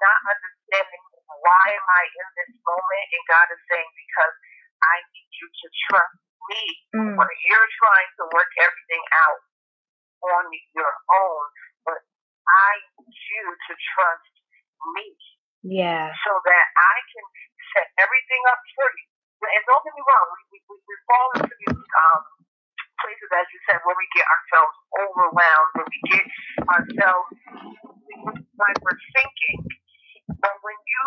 not 0.00 0.18
understanding 0.28 1.02
why 1.42 1.64
am 1.72 1.86
I 1.88 2.02
in 2.10 2.28
this 2.36 2.52
moment, 2.66 3.06
and 3.16 3.24
God 3.30 3.46
is 3.54 3.60
saying 3.70 3.90
because 3.96 4.34
I 4.82 4.96
need 5.12 5.30
you 5.40 5.46
to 5.48 5.66
trust 5.88 6.16
me. 6.50 6.62
Mm, 6.96 7.14
When 7.16 7.30
you're 7.46 7.70
trying 7.78 8.10
to 8.20 8.24
work 8.32 8.50
everything 8.60 9.04
out 9.14 9.40
on 10.34 10.44
your 10.76 10.92
own, 11.12 11.44
but 11.86 12.00
I 12.48 12.72
need 13.00 13.14
you 13.14 13.44
to 13.54 13.72
trust 13.76 14.32
me 14.96 15.06
yeah. 15.64 16.12
so 16.24 16.32
that 16.44 16.64
I 16.76 16.96
can 17.12 17.26
set 17.76 17.86
everything 18.00 18.42
up 18.48 18.60
for 18.76 18.88
you. 18.88 19.08
And 19.40 19.62
don't 19.64 19.80
get 19.84 19.94
me 19.96 20.04
wrong, 20.04 20.26
we, 20.52 20.60
we, 20.68 20.76
we 20.76 20.94
fall 21.08 21.28
into 21.40 21.54
these 21.64 21.80
um, 21.80 22.22
places, 23.00 23.30
as 23.32 23.46
you 23.48 23.60
said, 23.68 23.80
where 23.88 23.96
we 23.96 24.04
get 24.12 24.28
ourselves 24.28 24.74
overwhelmed, 25.00 25.70
where 25.80 25.88
we 25.88 25.98
get 26.12 26.26
ourselves 26.68 27.28
like 28.60 28.78
we're 28.84 29.00
thinking. 29.16 29.58
But 30.28 30.54
when 30.60 30.76
you 30.76 31.02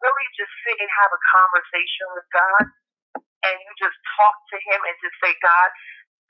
really 0.00 0.28
just 0.40 0.52
sit 0.64 0.80
and 0.80 0.90
have 1.04 1.12
a 1.12 1.20
conversation 1.20 2.06
with 2.16 2.26
God 2.32 2.64
and 3.46 3.54
you 3.62 3.70
just 3.78 3.98
talk 4.18 4.36
to 4.50 4.56
Him 4.58 4.80
and 4.82 4.94
just 5.02 5.16
say, 5.22 5.32
God, 5.42 5.68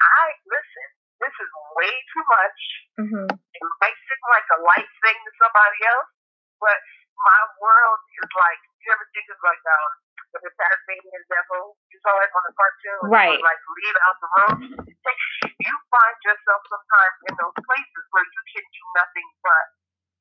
I 0.01 0.25
listen, 0.47 0.89
this 1.23 1.35
is 1.35 1.51
way 1.79 1.93
too 2.15 2.25
much. 2.29 2.61
hmm 3.03 3.29
It 3.33 3.63
might 3.83 3.99
seem 4.07 4.23
like 4.31 4.49
a 4.55 4.59
light 4.63 4.91
thing 5.03 5.19
to 5.19 5.33
somebody 5.43 5.81
else, 5.89 6.11
but 6.63 6.79
my 7.19 7.43
world 7.59 8.01
is 8.23 8.31
like, 8.39 8.61
you 8.87 8.89
ever 8.95 9.07
think 9.11 9.27
of 9.35 9.39
like 9.43 9.63
um, 9.67 9.91
the 10.39 10.51
Tasmanian 10.55 11.25
devil? 11.27 11.75
You 11.91 11.99
saw 12.07 12.15
it 12.23 12.31
on 12.31 12.43
the 12.47 12.55
cartoon? 12.55 13.01
Right. 13.11 13.41
like 13.43 13.63
leave 13.75 13.99
out 14.07 14.17
the 14.23 14.29
room. 14.39 14.59
You 14.79 15.75
find 15.91 16.17
yourself 16.23 16.61
sometimes 16.71 17.15
in 17.27 17.35
those 17.43 17.57
places 17.59 18.05
where 18.15 18.27
you 18.27 18.43
can 18.55 18.65
do 18.71 18.83
nothing 18.95 19.29
but 19.43 19.65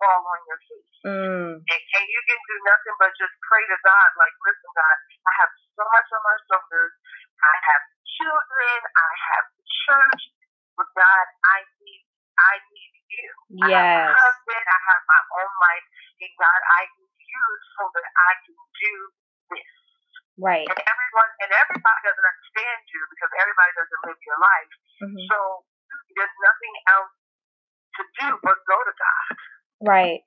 fall 0.02 0.22
on 0.26 0.40
your 0.50 0.60
face. 0.66 0.96
Mm, 1.06 1.52
And, 1.62 1.82
and 1.98 2.06
you 2.10 2.22
can 2.26 2.40
do 2.50 2.56
nothing 2.66 2.96
but 2.98 3.12
just 3.18 3.34
pray 3.46 3.62
to 3.66 3.78
God, 3.86 4.10
like, 4.18 4.36
listen, 4.46 4.70
God, 4.74 4.98
I 5.26 5.32
have 5.46 5.52
so 5.78 5.84
much 5.86 6.08
on 6.14 6.22
my 6.26 6.38
shoulders. 6.50 6.94
I 7.38 7.56
have 7.70 7.84
children. 8.18 8.78
I 8.98 9.12
have 9.30 9.46
church. 9.86 10.22
But 10.78 10.90
God, 10.98 11.26
I 11.46 11.60
need, 11.82 12.04
I 12.38 12.54
need 12.74 12.92
you. 13.68 13.76
I 13.76 13.84
have 13.84 14.12
a 14.12 14.18
husband. 14.18 14.66
I 14.66 14.80
have 14.88 15.04
my 15.08 15.22
own 15.44 15.54
life. 15.62 15.86
And 16.24 16.34
God, 16.40 16.62
I 16.80 16.82
need 16.98 17.20
you 17.22 17.46
so 17.78 17.84
that 17.94 18.08
I 18.08 18.32
can 18.48 18.58
do 18.58 18.96
this. 19.54 19.72
Right. 20.38 20.68
And 20.70 20.82
everyone, 20.82 21.32
and 21.44 21.52
everybody 21.54 22.00
doesn't 22.06 22.28
understand 22.28 22.80
you 22.94 23.02
because 23.12 23.32
everybody 23.42 23.72
doesn't 23.78 24.02
live 24.06 24.22
your 24.22 24.40
life. 24.40 24.72
hmm 25.04 25.26
So 25.30 25.38
there's 26.16 26.38
nothing 26.42 26.76
else 26.90 27.14
to 27.98 28.02
do 28.22 28.28
but 28.46 28.58
go 28.66 28.78
to 28.78 28.94
God. 28.94 29.28
Right. 29.82 30.22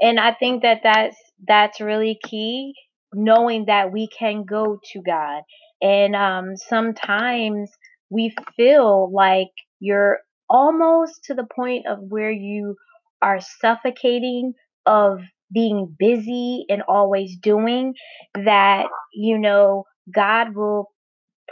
And 0.00 0.18
I 0.20 0.34
think 0.34 0.62
that 0.62 0.80
that's 0.82 1.16
that's 1.46 1.80
really 1.80 2.18
key 2.22 2.74
knowing 3.14 3.66
that 3.66 3.92
we 3.92 4.08
can 4.08 4.44
go 4.44 4.78
to 4.92 5.02
God. 5.02 5.42
And 5.80 6.14
um 6.16 6.56
sometimes 6.56 7.70
we 8.10 8.34
feel 8.56 9.10
like 9.12 9.50
you're 9.80 10.18
almost 10.52 11.24
to 11.26 11.34
the 11.34 11.46
point 11.56 11.86
of 11.88 11.98
where 12.10 12.32
you 12.32 12.76
are 13.22 13.40
suffocating 13.40 14.54
of 14.86 15.20
being 15.54 15.96
busy 15.98 16.66
and 16.70 16.82
always 16.88 17.38
doing 17.38 17.94
that 18.34 18.86
you 19.14 19.38
know 19.38 19.84
God 20.14 20.56
will 20.56 20.92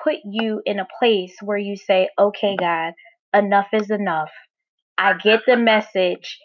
put 0.02 0.16
you 0.25 0.62
in 0.66 0.80
a 0.80 0.88
place 0.99 1.35
where 1.42 1.59
you 1.59 1.76
say, 1.76 2.11
"Okay, 2.19 2.57
God, 2.57 2.95
enough 3.35 3.69
is 3.75 3.90
enough. 3.90 4.30
I 4.99 5.14
get 5.14 5.42
the 5.47 5.57
message 5.57 6.38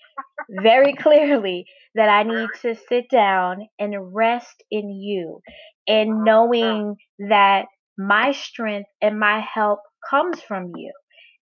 very 0.50 0.94
clearly 1.06 1.66
that 1.96 2.10
I 2.10 2.24
need 2.24 2.50
to 2.64 2.76
sit 2.90 3.10
down 3.10 3.68
and 3.80 4.16
rest 4.16 4.64
in 4.72 4.90
you 4.92 5.42
and 5.88 6.24
knowing 6.24 6.96
that 7.30 7.68
my 7.98 8.34
strength 8.34 8.90
and 9.02 9.20
my 9.20 9.40
help 9.42 9.80
comes 10.10 10.42
from 10.42 10.74
you. 10.76 10.94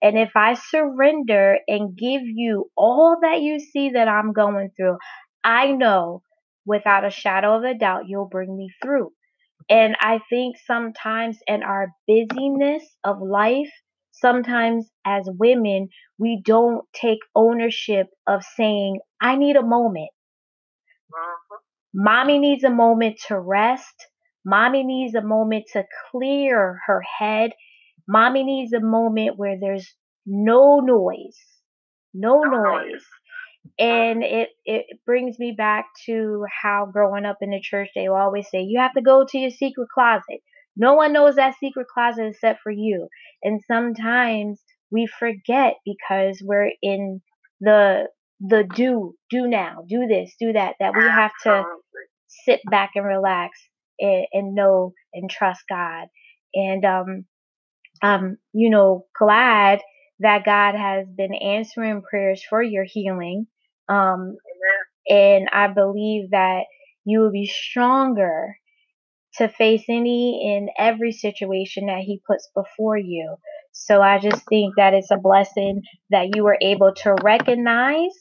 And 0.03 0.19
if 0.19 0.33
I 0.35 0.55
surrender 0.55 1.59
and 1.67 1.97
give 1.97 2.23
you 2.25 2.71
all 2.77 3.17
that 3.23 3.41
you 3.41 3.59
see 3.59 3.91
that 3.91 4.09
I'm 4.09 4.33
going 4.33 4.71
through, 4.77 4.99
I 5.43 5.71
know 5.73 6.23
without 6.65 7.05
a 7.05 7.11
shadow 7.11 7.57
of 7.57 7.65
a 7.65 7.75
doubt 7.75 8.07
you'll 8.07 8.29
bring 8.29 8.55
me 8.57 8.69
through. 8.83 9.11
And 9.69 9.97
I 9.99 10.19
think 10.29 10.57
sometimes 10.65 11.39
in 11.47 11.63
our 11.63 11.89
busyness 12.07 12.83
of 13.03 13.21
life, 13.21 13.71
sometimes 14.11 14.89
as 15.05 15.29
women, 15.31 15.89
we 16.17 16.41
don't 16.45 16.85
take 16.93 17.19
ownership 17.35 18.07
of 18.27 18.43
saying, 18.43 18.99
I 19.21 19.35
need 19.37 19.57
a 19.57 19.63
moment. 19.63 20.11
Mhm. 21.11 21.57
Mommy 21.93 22.39
needs 22.39 22.63
a 22.63 22.69
moment 22.69 23.19
to 23.27 23.39
rest. 23.39 24.07
Mommy 24.45 24.83
needs 24.83 25.15
a 25.15 25.21
moment 25.21 25.65
to 25.73 25.85
clear 26.11 26.79
her 26.87 27.01
head. 27.01 27.53
Mommy 28.07 28.43
needs 28.43 28.73
a 28.73 28.79
moment 28.79 29.37
where 29.37 29.57
there's 29.59 29.93
no 30.25 30.79
noise. 30.79 31.37
No 32.13 32.41
No 32.41 32.43
noise. 32.43 33.03
And 33.79 34.23
it, 34.23 34.49
it 34.65 34.85
brings 35.05 35.39
me 35.39 35.53
back 35.57 35.85
to 36.05 36.45
how 36.63 36.87
growing 36.91 37.25
up 37.25 37.37
in 37.41 37.51
the 37.51 37.61
church, 37.61 37.89
they 37.95 38.07
always 38.07 38.47
say, 38.49 38.61
you 38.61 38.79
have 38.79 38.93
to 38.93 39.01
go 39.01 39.25
to 39.27 39.37
your 39.37 39.51
secret 39.51 39.87
closet. 39.93 40.41
No 40.75 40.93
one 40.95 41.13
knows 41.13 41.35
that 41.35 41.55
secret 41.59 41.87
closet 41.93 42.27
except 42.27 42.59
for 42.61 42.71
you. 42.71 43.07
And 43.43 43.61
sometimes 43.67 44.61
we 44.91 45.07
forget 45.07 45.75
because 45.85 46.41
we're 46.43 46.71
in 46.81 47.21
the 47.61 48.07
the 48.41 48.63
do 48.75 49.15
do 49.29 49.47
now 49.47 49.83
do 49.87 50.05
this 50.07 50.35
do 50.39 50.51
that 50.53 50.75
that 50.79 50.93
we 50.95 51.03
have 51.03 51.31
to 51.43 51.63
sit 52.27 52.59
back 52.69 52.91
and 52.95 53.05
relax 53.05 53.57
and, 53.99 54.25
and 54.33 54.55
know 54.55 54.93
and 55.13 55.29
trust 55.29 55.61
God. 55.69 56.07
And 56.53 56.83
um 56.85 57.25
um 58.03 58.37
you 58.53 58.69
know 58.69 59.07
glad 59.17 59.81
that 60.19 60.45
God 60.45 60.75
has 60.75 61.07
been 61.07 61.35
answering 61.35 62.03
prayers 62.03 62.43
for 62.47 62.63
your 62.63 62.85
healing. 62.85 63.47
Um 63.89 64.37
and 65.09 65.49
I 65.51 65.67
believe 65.67 66.31
that 66.31 66.63
you 67.05 67.21
will 67.21 67.31
be 67.31 67.47
stronger 67.47 68.55
to 69.35 69.49
face 69.49 69.83
any 69.89 70.55
and 70.55 70.69
every 70.77 71.11
situation 71.11 71.87
that 71.87 72.01
he 72.01 72.21
puts 72.27 72.49
before 72.55 72.97
you. 72.97 73.35
So 73.71 74.01
I 74.01 74.19
just 74.19 74.45
think 74.47 74.75
that 74.77 74.93
it's 74.93 75.11
a 75.11 75.17
blessing 75.17 75.81
that 76.11 76.35
you 76.35 76.43
were 76.43 76.57
able 76.61 76.93
to 76.97 77.15
recognize 77.23 78.11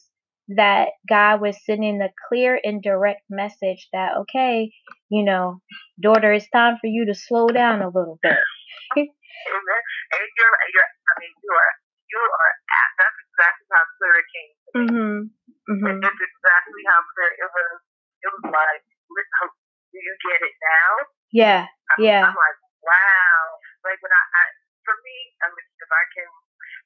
that 0.49 0.89
God 1.09 1.41
was 1.41 1.57
sending 1.65 2.01
a 2.01 2.09
clear 2.29 2.61
and 2.65 2.83
direct 2.83 3.23
message 3.31 3.89
that 3.93 4.13
okay, 4.23 4.73
you 5.11 5.25
know, 5.25 5.61
daughter, 6.01 6.33
it's 6.33 6.49
time 6.51 6.79
for 6.81 6.87
you 6.89 7.07
to 7.07 7.15
slow 7.15 7.49
down 7.49 7.83
a 7.83 7.89
little 7.89 8.19
bit. 8.23 9.09
Amen. 9.53 9.83
And 10.15 10.23
you're, 10.39 10.57
you're, 10.77 10.91
I 11.09 11.13
mean, 11.21 11.33
you 11.43 11.53
are, 11.53 11.75
you 12.13 12.21
are, 12.21 12.53
at- 12.53 12.95
that's 13.01 13.19
exactly 13.33 13.67
how 13.73 13.85
clear 13.99 14.15
it 14.21 14.29
came 14.33 14.53
to 14.53 14.69
me. 14.73 14.87
Mhm. 14.87 15.19
And 15.73 15.79
Mhm. 15.83 16.05
It's 16.05 16.23
exactly 16.23 16.83
how 16.91 17.01
clear 17.15 17.31
it 17.33 17.49
was. 17.49 17.81
It 18.23 18.29
was 18.35 18.45
like, 18.53 18.83
listen, 19.11 19.49
do 19.93 19.99
you 19.99 20.15
get 20.27 20.41
it 20.43 20.55
now? 20.63 20.93
Yeah. 21.33 21.63
I'm, 21.67 21.99
Yeah. 22.03 22.23
I'm 22.29 22.35
like, 22.37 22.59
wow. 22.85 23.43
Like 23.87 23.99
when 24.03 24.13
I, 24.13 24.23
I 24.23 24.43
for 24.87 24.97
me, 25.07 25.17
I 25.43 25.47
mean, 25.55 25.69
if 25.79 25.91
I 25.91 26.05
can, 26.15 26.31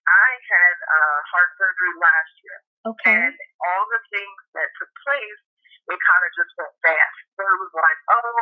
I 0.06 0.28
had 0.48 0.76
uh, 0.84 1.18
heart 1.32 1.50
surgery 1.56 1.92
last 1.98 2.32
year, 2.44 2.58
Okay. 2.92 3.16
and 3.26 3.34
all 3.64 3.84
the 3.90 4.00
things 4.12 4.40
that 4.54 4.68
took 4.78 4.92
place, 5.02 5.40
it 5.88 5.98
kind 5.98 6.22
of 6.24 6.30
just 6.36 6.52
went 6.60 6.74
fast. 6.84 7.18
So 7.36 7.42
it 7.42 7.58
was 7.58 7.72
like, 7.74 7.98
oh, 8.12 8.38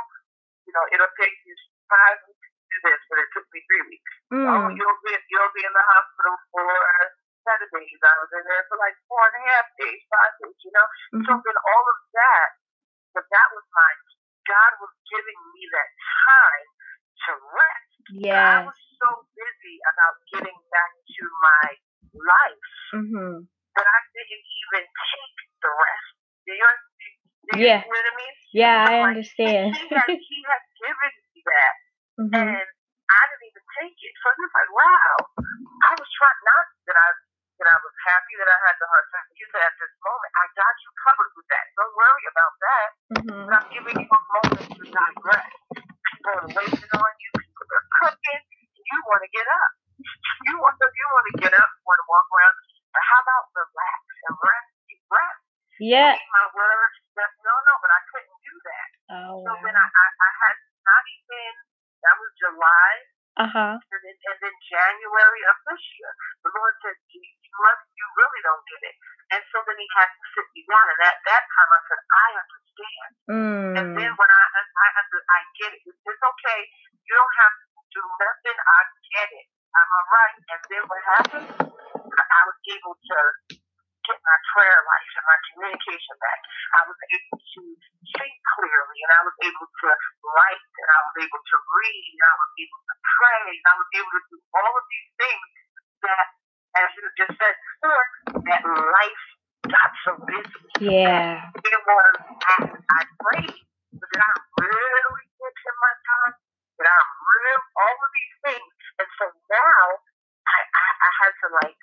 you 0.66 0.72
know, 0.74 0.84
it'll 0.92 1.14
take 1.18 1.34
you 1.46 1.54
five 1.88 2.18
weeks 2.26 2.50
this, 2.84 3.00
but 3.08 3.18
it 3.18 3.28
took 3.32 3.46
me 3.50 3.60
three 3.66 3.84
weeks. 3.88 4.12
Oh, 4.44 4.68
Mm. 4.68 4.76
you'll 4.76 5.00
be 5.02 5.12
you'll 5.32 5.54
be 5.56 5.64
in 5.64 5.72
the 5.74 5.86
hospital 5.88 6.36
for 6.52 6.68
seven 7.48 7.68
days. 7.72 7.98
I 8.04 8.14
was 8.20 8.30
in 8.36 8.44
there 8.44 8.64
for 8.68 8.76
like 8.78 8.96
four 9.08 9.24
and 9.24 9.36
a 9.40 9.42
half 9.48 9.66
days, 9.80 10.00
five 10.12 10.34
days. 10.44 10.58
You 10.64 10.72
know, 10.76 10.86
so 11.24 11.32
Mhm. 11.34 11.42
then 11.44 11.56
all 11.56 11.84
of 11.88 11.98
that, 12.12 12.48
but 13.16 13.24
that 13.32 13.48
was 13.56 13.64
my 13.72 13.92
God 14.44 14.72
was 14.80 14.92
giving 15.08 15.40
me 15.56 15.62
that 15.72 15.90
time 16.28 16.68
to 17.24 17.32
rest. 17.56 17.92
Yeah, 18.12 18.60
I 18.60 18.64
was 18.68 18.76
so 19.00 19.08
busy 19.32 19.76
about 19.88 20.14
getting 20.28 20.58
back 20.70 20.92
to 21.16 21.24
my 21.40 21.66
life 22.12 22.68
Mhm. 22.92 23.48
that 23.76 23.86
I 23.88 24.00
didn't 24.12 24.44
even 24.44 24.84
take 24.84 25.36
the 25.64 25.70
rest. 25.72 26.10
Do 26.44 26.52
you, 26.52 26.68
do 27.48 27.58
you 27.58 27.64
Yeah. 27.66 27.82
see 27.82 27.88
what 27.88 28.04
I 28.12 28.16
mean? 28.16 28.34
Yeah, 28.52 28.84
I 28.86 29.00
like, 29.00 29.08
understand. 29.16 29.72
He, 29.80 29.88
has, 29.88 30.06
he 30.06 30.38
has 30.44 30.62
given 30.78 31.12
me 31.32 31.42
that, 31.48 31.74
mhm. 32.18 32.34
and 32.34 32.68
I 33.04 33.20
didn't 33.30 33.46
even 33.50 33.64
take 33.78 33.98
it. 33.98 34.14
So 34.22 34.26
it's 34.32 34.54
like, 34.54 34.70
wow. 34.74 35.14
I 35.84 35.90
was 35.94 36.08
trying 36.16 36.40
not 36.46 36.66
that 36.88 36.98
I 36.98 37.08
that 37.62 37.70
I 37.70 37.78
was 37.78 37.94
happy 38.02 38.34
that 38.42 38.50
I 38.50 38.58
had 38.66 38.74
the 38.82 38.86
heart 38.90 39.06
surgery. 39.14 39.38
You 39.38 39.46
said 39.54 39.62
at 39.62 39.76
this 39.78 39.94
moment, 40.02 40.32
I 40.34 40.44
got 40.58 40.74
you 40.82 40.90
covered 41.06 41.32
with 41.38 41.48
that. 41.54 41.64
Don't 41.78 41.94
worry 41.94 42.24
about 42.26 42.54
that. 42.66 42.88
Mhm. 43.14 43.42
But 43.46 43.52
I'm 43.54 43.68
giving 43.70 43.96
you 44.02 44.08
a 44.10 44.20
moment 44.34 44.66
to 44.74 44.82
digress. 44.90 45.50
People 45.70 46.34
are 46.34 46.50
waiting 46.50 46.92
on 46.98 47.12
you. 47.22 47.30
People 47.38 47.66
are 47.78 47.86
cooking. 48.02 48.42
You 48.74 48.98
want 49.06 49.22
to 49.22 49.30
get 49.30 49.46
up. 49.46 49.70
You 50.50 50.54
want 50.58 50.76
to 50.82 50.86
you 50.90 51.06
want 51.14 51.26
to 51.30 51.34
get 51.46 51.52
up. 51.54 51.70
You 51.78 51.82
want 51.86 52.00
to 52.02 52.08
walk 52.10 52.26
around. 52.34 52.54
But 52.90 53.02
how 53.06 53.18
about 53.22 53.44
relax 53.54 54.00
and 54.26 54.34
rest? 54.34 54.70
Rest. 55.14 55.40
Yeah. 55.78 56.14
My 56.34 56.46
words. 56.54 56.94
That's, 57.14 57.34
no, 57.38 57.54
no. 57.54 57.74
But 57.82 57.90
I 57.94 58.00
couldn't 58.10 58.38
do 58.42 58.54
that. 58.66 58.88
Oh 59.14 59.46
So 59.46 59.50
then. 59.62 59.74
I, 59.78 59.86
I, 59.86 60.06
I 60.10 60.30
had 60.42 60.56
not 60.82 61.04
even. 61.06 61.73
That 62.04 62.16
was 62.20 62.30
July, 62.38 62.92
Uh 63.40 63.50
huh. 63.50 63.74
and 63.80 64.00
then, 64.04 64.16
and 64.16 64.38
then 64.44 64.56
January 64.68 65.42
of 65.50 65.56
this 65.68 65.82
year. 65.98 66.12
The 66.44 66.52
Lord 66.54 66.74
said, 66.84 66.96
"You, 67.10 67.20
you, 67.24 67.52
must, 67.64 67.84
you 67.96 68.06
really 68.20 68.42
don't 68.44 68.64
get 68.68 68.82
it." 68.92 68.96
And 69.36 69.42
so 69.50 69.56
then 69.64 69.76
He 69.80 69.88
had 69.96 70.08
to 70.12 70.22
sit 70.36 70.46
me 70.54 70.62
down. 70.68 70.86
And 70.92 71.00
at 71.08 71.18
that 71.24 71.44
time, 71.48 71.70
I 71.72 71.80
said, 71.88 72.00
"I 72.12 72.28
understand." 72.44 73.10
And 73.78 73.86
then 73.96 74.10
Mm. 74.12 74.18
when 74.20 74.30
I 74.30 74.42
I 74.58 74.88
under, 75.00 75.20
I 75.30 75.40
get 75.60 75.70
it. 75.74 75.82
It's, 75.86 76.00
it's 76.04 76.24
okay. 76.24 76.60
You 77.08 77.12
don't 77.16 77.36
have 77.40 77.54
to 77.56 77.80
do 77.94 78.02
nothing. 78.20 78.58
I 78.58 78.80
get 79.16 79.28
it. 79.32 79.46
I'm 79.74 79.90
all 79.96 80.08
right. 80.12 80.36
And 80.52 80.62
then 80.70 80.82
what 80.90 81.02
happened? 81.16 81.48
I 82.14 82.40
was 82.46 82.58
able 82.70 82.96
to 82.98 83.18
get 84.04 84.18
my 84.20 84.38
prayer 84.52 84.78
life 84.84 85.10
and 85.16 85.26
my 85.26 85.38
communication 85.52 86.14
back. 86.20 86.40
I 86.76 86.82
was 86.88 86.98
able 87.08 87.38
to 87.40 87.62
think 88.14 88.36
clearly, 88.56 88.98
and 89.04 89.12
I 89.16 89.22
was 89.24 89.36
able 89.44 89.68
to 89.68 89.88
write, 90.24 90.64
and 90.64 90.88
I 90.92 91.00
was 91.08 91.16
able 91.24 91.42
to 91.42 91.56
read, 91.58 92.04
and 92.14 92.24
I 92.24 92.34
was 92.36 92.52
able 92.60 92.80
to 92.84 92.94
pray, 93.18 93.44
and 93.56 93.66
I 93.68 93.74
was 93.80 93.90
able 93.96 94.12
to 94.12 94.22
do 94.28 94.38
all 94.56 94.72
of 94.76 94.84
these 94.92 95.10
things 95.16 95.48
that, 96.04 96.26
as 96.84 96.88
you 96.96 97.04
just 97.16 97.34
said 97.40 97.56
before, 97.56 98.06
that 98.44 98.62
life 98.64 99.24
got 99.68 99.90
so 100.04 100.12
busy 100.28 100.92
Yeah. 100.92 101.40
it 101.56 101.80
was 101.88 102.14
I, 102.20 102.56
I 102.68 103.00
prayed, 103.16 103.60
but 103.96 104.08
then 104.12 104.20
I 104.20 104.32
really 104.60 105.24
give 105.40 105.56
him 105.56 105.76
my 105.80 105.94
time, 106.04 106.34
that 106.80 106.88
I 106.92 106.98
real 107.00 107.60
all 107.80 107.96
of 107.96 108.10
these 108.12 108.36
things. 108.44 108.72
And 109.00 109.08
so 109.16 109.24
now 109.48 109.84
I, 110.44 110.58
I, 110.60 110.86
I 111.00 111.10
had 111.24 111.32
to 111.32 111.48
like 111.64 111.80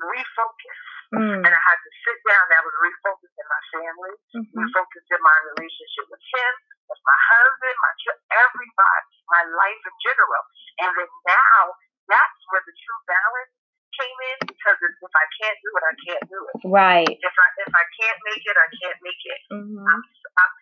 refocus 0.00 0.80
Mm. 1.10 1.42
and 1.42 1.50
I 1.50 1.60
had 1.66 1.78
to 1.82 1.90
sit 2.06 2.18
down. 2.30 2.44
I 2.54 2.62
was 2.62 2.76
refocused 2.78 3.34
in 3.34 3.48
my 3.50 3.62
family, 3.74 4.14
Mhm. 4.38 4.54
refocused 4.62 5.10
in 5.10 5.20
my 5.22 5.38
relationship 5.56 6.06
with 6.06 6.22
him, 6.22 6.52
with 6.86 7.02
my 7.02 7.18
husband, 7.34 7.74
my 7.82 7.92
ch- 7.98 8.20
everybody, 8.30 9.06
my 9.26 9.42
life 9.50 9.82
in 9.90 9.96
general. 10.06 10.42
And 10.86 10.90
then 10.94 11.10
now 11.26 11.62
that's 12.06 12.40
where 12.54 12.62
the 12.62 12.74
true 12.78 13.00
balance 13.10 13.54
came 13.98 14.18
in 14.34 14.38
because 14.54 14.78
if 14.78 15.14
I 15.14 15.26
can't 15.42 15.58
do 15.58 15.70
it, 15.74 15.82
I 15.82 15.94
can't 16.06 16.24
do 16.30 16.40
it. 16.46 16.54
Right. 16.70 17.10
If 17.10 17.34
I 17.42 17.46
if 17.66 17.72
I 17.74 17.84
can't 17.98 18.20
make 18.30 18.44
it, 18.46 18.56
I 18.56 18.68
can't 18.78 19.00
make 19.02 19.22
it. 19.26 19.40
Mhm. 19.50 19.82
I'm, 19.82 20.02
I'm, 20.06 20.52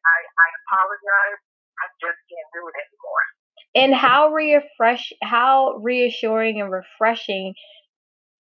I, 0.00 0.18
I 0.24 0.48
apologize. 0.64 1.40
I 1.80 1.86
just 2.00 2.20
can't 2.32 2.48
do 2.56 2.62
it 2.72 2.74
anymore. 2.80 3.24
And 3.76 3.90
how 3.94 4.32
refresh 4.32 5.12
how 5.22 5.74
reassuring 5.82 6.60
and 6.60 6.70
refreshing 6.70 7.54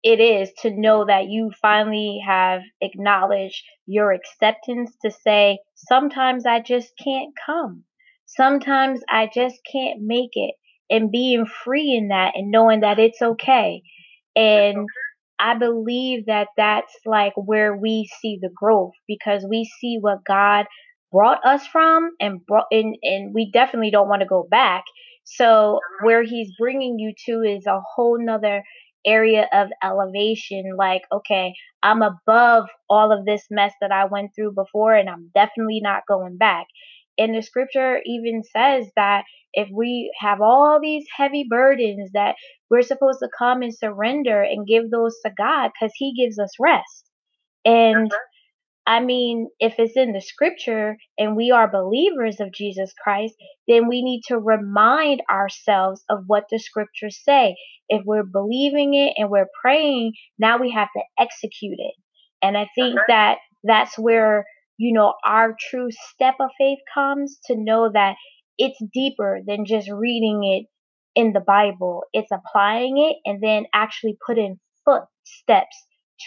it 0.05 0.19
is 0.19 0.51
to 0.61 0.69
know 0.69 1.05
that 1.07 1.29
you 1.29 1.51
finally 1.59 2.21
have 2.25 2.61
acknowledged 2.79 3.63
your 3.87 4.11
acceptance 4.11 4.91
to 5.03 5.09
say, 5.09 5.57
sometimes 5.73 6.45
I 6.45 6.59
just 6.59 6.91
can't 7.03 7.33
come. 7.43 7.83
Sometimes 8.27 9.01
I 9.09 9.27
just 9.33 9.55
can't 9.69 10.01
make 10.03 10.29
it. 10.33 10.53
And 10.91 11.11
being 11.11 11.47
free 11.47 11.95
in 11.97 12.09
that 12.09 12.33
and 12.35 12.51
knowing 12.51 12.81
that 12.81 12.99
it's 12.99 13.19
okay. 13.19 13.81
And 14.35 14.85
I 15.39 15.57
believe 15.57 16.27
that 16.27 16.49
that's 16.55 16.93
like 17.07 17.33
where 17.35 17.75
we 17.75 18.07
see 18.21 18.37
the 18.39 18.51
growth 18.55 18.93
because 19.07 19.43
we 19.49 19.67
see 19.81 19.97
what 19.99 20.23
God 20.23 20.67
brought 21.11 21.43
us 21.43 21.65
from 21.65 22.11
and 22.19 22.45
brought 22.45 22.67
and 22.71 23.33
we 23.33 23.49
definitely 23.51 23.89
don't 23.89 24.07
want 24.07 24.21
to 24.21 24.27
go 24.27 24.47
back. 24.51 24.83
So 25.23 25.79
where 26.03 26.21
he's 26.21 26.51
bringing 26.59 26.99
you 26.99 27.13
to 27.25 27.41
is 27.41 27.65
a 27.65 27.81
whole 27.95 28.23
nother 28.23 28.61
area 29.05 29.47
of 29.53 29.69
elevation 29.83 30.75
like 30.77 31.01
okay 31.11 31.53
i'm 31.83 32.01
above 32.01 32.67
all 32.89 33.11
of 33.11 33.25
this 33.25 33.43
mess 33.51 33.73
that 33.81 33.91
i 33.91 34.05
went 34.05 34.31
through 34.35 34.51
before 34.51 34.95
and 34.95 35.09
i'm 35.09 35.29
definitely 35.35 35.79
not 35.81 36.03
going 36.07 36.37
back 36.37 36.65
and 37.17 37.35
the 37.35 37.41
scripture 37.41 37.99
even 38.05 38.43
says 38.43 38.87
that 38.95 39.23
if 39.53 39.69
we 39.73 40.11
have 40.19 40.41
all 40.41 40.79
these 40.81 41.05
heavy 41.15 41.45
burdens 41.49 42.09
that 42.13 42.35
we're 42.69 42.81
supposed 42.81 43.19
to 43.19 43.29
come 43.37 43.61
and 43.61 43.75
surrender 43.75 44.41
and 44.41 44.67
give 44.67 44.89
those 44.91 45.15
to 45.25 45.31
god 45.37 45.71
because 45.73 45.93
he 45.95 46.13
gives 46.13 46.39
us 46.39 46.51
rest 46.59 47.09
and 47.65 48.11
uh-huh. 48.11 48.19
I 48.87 48.99
mean, 48.99 49.49
if 49.59 49.75
it's 49.79 49.97
in 49.97 50.13
the 50.13 50.21
scripture 50.21 50.97
and 51.17 51.35
we 51.35 51.49
are 51.51 51.69
believers 51.69 52.39
of 52.39 52.53
Jesus 52.53 52.93
Christ, 53.03 53.33
then 53.67 53.87
we 53.87 54.03
need 54.03 54.21
to 54.27 54.37
remind 54.37 55.21
ourselves 55.29 56.03
of 56.09 56.25
what 56.27 56.43
the 56.51 56.59
scriptures 56.59 57.19
say. 57.23 57.55
If 57.89 58.03
we're 58.05 58.23
believing 58.23 58.93
it 58.93 59.13
and 59.17 59.29
we're 59.29 59.49
praying, 59.61 60.13
now 60.37 60.59
we 60.59 60.71
have 60.71 60.89
to 60.95 61.03
execute 61.19 61.79
it. 61.79 61.95
And 62.43 62.55
I 62.55 62.69
think 62.75 62.95
uh-huh. 62.95 63.05
that 63.07 63.37
that's 63.63 63.97
where, 63.97 64.45
you 64.77 64.93
know, 64.93 65.13
our 65.25 65.55
true 65.69 65.89
step 66.13 66.35
of 66.39 66.51
faith 66.59 66.79
comes 66.93 67.39
to 67.45 67.55
know 67.57 67.89
that 67.91 68.15
it's 68.59 68.79
deeper 68.93 69.39
than 69.45 69.65
just 69.65 69.89
reading 69.89 70.43
it 70.43 70.67
in 71.19 71.33
the 71.33 71.39
Bible. 71.39 72.03
It's 72.13 72.31
applying 72.31 72.97
it 72.99 73.17
and 73.25 73.41
then 73.41 73.65
actually 73.73 74.17
putting 74.25 74.59
footsteps 74.83 75.75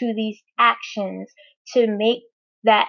to 0.00 0.12
these 0.14 0.40
actions 0.58 1.30
to 1.74 1.86
make 1.86 2.22
that 2.64 2.88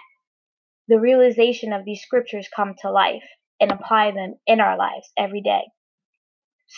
the 0.88 1.00
realization 1.00 1.72
of 1.72 1.86
these 1.86 2.02
scriptures 2.02 2.48
come 2.54 2.74
to 2.82 2.92
life 2.92 3.24
and 3.60 3.72
apply 3.72 4.12
them 4.12 4.36
in 4.48 4.60
our 4.60 4.78
lives 4.78 5.12
every 5.18 5.42
day. 5.42 5.64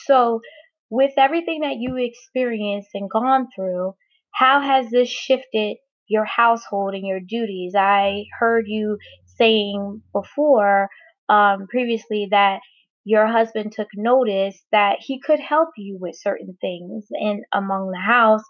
So, 0.06 0.42
with 0.90 1.14
everything 1.18 1.62
that 1.62 1.78
you 1.78 1.96
experienced 1.96 2.90
and 2.94 3.10
gone 3.10 3.48
through, 3.56 3.96
how 4.34 4.62
has 4.62 4.90
this 4.90 5.10
shifted 5.10 5.78
your 6.08 6.26
household 6.26 6.94
and 6.94 7.08
your 7.08 7.22
duties? 7.22 7.74
I 7.76 8.26
heard 8.38 8.66
you 8.68 8.98
saying 9.26 10.02
before, 10.12 10.90
um, 11.30 11.68
previously, 11.68 12.28
that 12.32 12.60
your 13.06 13.28
husband 13.28 13.72
took 13.72 13.88
notice 13.96 14.62
that 14.72 14.98
he 15.00 15.20
could 15.22 15.40
help 15.40 15.70
you 15.78 15.98
with 16.00 16.16
certain 16.20 16.58
things 16.60 17.06
in 17.12 17.44
among 17.54 17.92
the 17.92 18.00
house, 18.00 18.44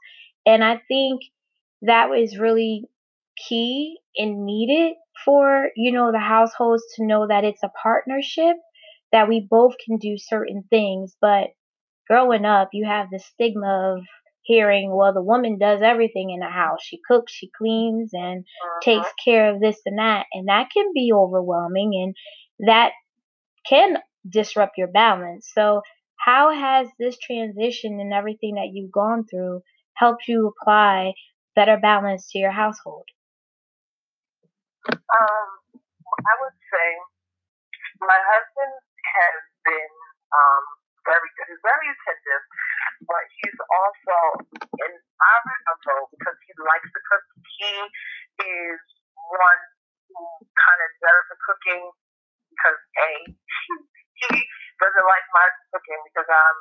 and 0.45 0.63
I 0.63 0.81
think 0.87 1.21
that 1.83 2.09
was 2.09 2.37
really 2.37 2.89
key 3.47 3.97
and 4.15 4.45
needed 4.45 4.95
for, 5.25 5.69
you 5.75 5.91
know, 5.91 6.11
the 6.11 6.19
households 6.19 6.83
to 6.95 7.05
know 7.05 7.27
that 7.27 7.43
it's 7.43 7.63
a 7.63 7.71
partnership, 7.81 8.55
that 9.11 9.27
we 9.27 9.47
both 9.49 9.73
can 9.85 9.97
do 9.97 10.15
certain 10.17 10.63
things. 10.69 11.15
But 11.21 11.49
growing 12.07 12.45
up, 12.45 12.69
you 12.73 12.85
have 12.85 13.07
the 13.11 13.19
stigma 13.19 13.95
of 13.97 14.03
hearing, 14.43 14.95
well, 14.95 15.13
the 15.13 15.21
woman 15.21 15.57
does 15.57 15.81
everything 15.81 16.31
in 16.31 16.39
the 16.39 16.47
house. 16.47 16.79
She 16.81 16.99
cooks, 17.07 17.31
she 17.31 17.49
cleans, 17.57 18.11
and 18.13 18.39
uh-huh. 18.41 18.79
takes 18.83 19.09
care 19.23 19.53
of 19.53 19.61
this 19.61 19.79
and 19.85 19.99
that. 19.99 20.25
And 20.33 20.47
that 20.47 20.69
can 20.73 20.91
be 20.93 21.11
overwhelming 21.13 21.91
and 22.03 22.67
that 22.67 22.91
can 23.67 23.97
disrupt 24.27 24.77
your 24.77 24.87
balance. 24.87 25.49
So, 25.53 25.81
how 26.17 26.53
has 26.53 26.87
this 26.99 27.17
transition 27.17 27.99
and 27.99 28.13
everything 28.13 28.55
that 28.55 28.69
you've 28.71 28.91
gone 28.91 29.25
through 29.25 29.61
helped 29.95 30.27
you 30.27 30.53
apply 30.53 31.13
better 31.55 31.77
balance 31.81 32.29
to 32.31 32.37
your 32.37 32.51
household? 32.51 33.05
Um, 34.89 35.47
I 36.11 36.33
would 36.41 36.57
say 36.71 36.87
my 38.01 38.19
husband 38.19 38.73
has 38.81 39.39
been 39.65 39.93
um, 40.33 40.63
very. 41.05 41.29
He's 41.49 41.61
very 41.63 41.87
attentive, 41.91 42.43
but 43.05 43.23
he's 43.41 43.59
also 43.69 44.17
our 44.81 45.41
household 45.69 46.09
because 46.17 46.37
he 46.47 46.51
likes 46.65 46.89
to 46.89 47.01
cook. 47.09 47.23
He 47.61 47.73
is 48.47 48.79
one 49.29 49.61
who 50.11 50.23
kind 50.57 50.79
of 50.81 50.89
does 51.01 51.23
the 51.29 51.37
cooking 51.45 51.83
because 52.51 52.79
a 52.79 53.11
he, 53.25 53.75
he 54.21 54.29
doesn't 54.81 55.07
like 55.07 55.27
my 55.33 55.47
cooking 55.73 56.01
because 56.11 56.29
I'm 56.29 56.59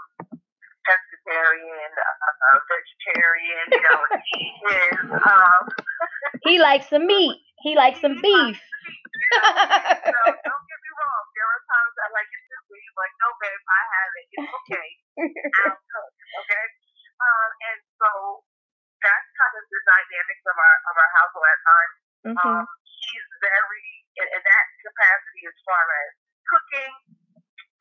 pescatarian, 0.90 1.90
uh, 1.94 2.59
vegetarian. 2.66 3.66
You 3.70 3.83
know, 3.87 4.00
he 4.26 4.42
is. 4.66 4.98
Um, 5.07 5.62
he 6.46 6.59
likes 6.59 6.90
the 6.90 6.98
meat. 6.98 7.38
He 7.62 7.79
likes 7.79 8.03
some 8.03 8.18
beef. 8.18 8.59
so, 8.59 10.20
don't 10.26 10.64
get 10.66 10.81
me 10.83 10.90
wrong. 10.98 11.24
There 11.37 11.46
are 11.46 11.62
times 11.62 11.94
I 12.03 12.09
like 12.11 12.31
it 12.35 12.42
too. 12.50 12.61
He's 12.74 12.96
like, 12.98 13.14
no, 13.22 13.29
babe, 13.38 13.62
I 13.62 13.83
have 13.87 14.12
it. 14.18 14.26
It's 14.35 14.50
okay. 14.50 14.88
I'll 15.70 15.79
cook. 15.79 16.11
Okay. 16.42 16.64
Um, 17.20 17.50
and 17.68 17.81
so 18.00 18.11
that's 18.98 19.29
kind 19.37 19.55
of 19.61 19.64
the 19.68 19.81
dynamics 19.85 20.44
of 20.48 20.57
our 20.57 20.76
of 20.88 20.94
our 20.96 21.11
household 21.20 21.46
at 21.46 21.61
times. 21.61 21.96
Mm-hmm. 22.20 22.48
Um, 22.48 22.66
he's 22.83 23.29
very 23.44 23.87
in, 24.18 24.26
in 24.26 24.42
that 24.42 24.66
capacity 24.81 25.42
as 25.46 25.59
far 25.68 25.85
as 25.85 26.11
cooking, 26.48 26.92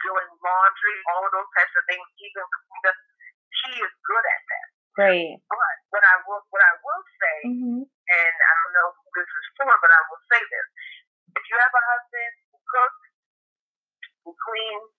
doing 0.03 0.29
laundry, 0.43 0.97
all 1.15 1.23
of 1.23 1.31
those 1.31 1.49
types 1.55 1.73
of 1.79 1.83
things. 1.87 2.03
Even 2.19 2.45
he 3.69 3.71
is 3.79 3.93
good 4.03 4.25
at 4.25 4.41
that. 5.09 5.17
Great. 5.17 5.41
But 5.49 5.57
what 5.89 6.05
I 6.05 6.15
will 6.29 6.43
what 6.53 6.61
I 6.61 6.73
will 6.85 7.03
say, 7.17 7.37
mm-hmm. 7.49 7.81
and 7.81 8.35
I 8.37 8.51
don't 8.53 8.73
know 8.77 8.89
who 8.93 9.07
this 9.17 9.25
is 9.25 9.45
for, 9.57 9.73
but 9.73 9.89
I 9.89 10.01
will 10.05 10.23
say 10.29 10.41
this: 10.41 10.67
if 11.33 11.43
you 11.49 11.55
have 11.57 11.73
a 11.73 11.83
husband 11.83 12.33
who 12.53 12.57
cooks, 12.61 13.05
who 14.21 14.31
cleans, 14.37 14.93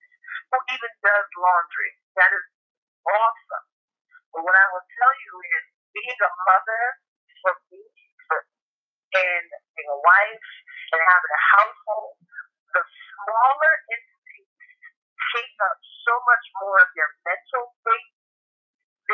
who 0.51 0.59
even 0.75 0.93
does 1.07 1.27
laundry, 1.39 1.91
that 2.19 2.31
is 2.35 2.47
awesome. 3.07 3.67
But 4.35 4.43
what 4.47 4.55
I 4.55 4.67
will 4.75 4.87
tell 4.99 5.15
you 5.15 5.33
is, 5.59 5.65
being 5.95 6.21
a 6.23 6.31
mother 6.47 6.85
for 7.43 7.55
me, 7.71 7.83
for, 8.31 8.39
and 9.15 9.47
being 9.75 9.91
a 9.91 10.01
wife, 10.03 10.51
and 10.95 11.01
having 11.03 11.35
a 11.35 11.43
household, 11.55 12.19
the 12.75 12.83
smaller 12.83 13.75
entities 13.91 14.51
take 15.35 15.55
up 15.67 15.79
so 16.07 16.15
much 16.27 16.45
more 16.63 16.79
of 16.83 16.91
your 16.99 17.11
mental 17.27 17.75
space 17.79 18.15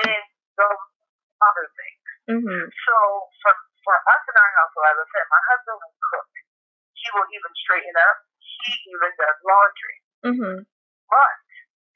than 0.00 0.20
those 0.56 0.84
other 1.44 1.66
things. 1.68 2.04
Mm-hmm. 2.36 2.64
So 2.68 2.96
for 3.44 3.52
for 3.84 3.96
us 3.96 4.22
in 4.26 4.36
our 4.36 4.52
household, 4.56 4.86
as 4.90 4.98
I 5.00 5.06
said, 5.14 5.26
my 5.30 5.42
husband 5.52 5.76
will 5.78 5.96
cook. 6.00 6.28
He 6.96 7.06
will 7.14 7.28
even 7.30 7.52
straighten 7.62 7.96
up. 8.02 8.18
He 8.40 8.72
even 8.90 9.12
does 9.14 9.38
laundry. 9.46 9.96
Mm-hmm. 10.36 10.60
But 10.62 11.34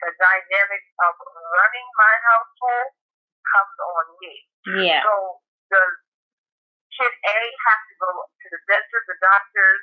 the 0.00 0.10
dynamic 0.16 0.82
of 1.04 1.12
running 1.20 1.88
my 2.00 2.14
household 2.24 2.88
comes 3.44 3.76
on 3.76 4.04
me. 4.20 4.32
Yeah. 4.80 5.04
So 5.04 5.44
does 5.68 5.94
kid 6.96 7.12
A 7.12 7.36
have 7.36 7.82
to 7.84 7.94
go 8.00 8.10
to 8.24 8.46
the 8.48 8.60
dentist, 8.64 9.06
the 9.08 9.18
doctors, 9.20 9.82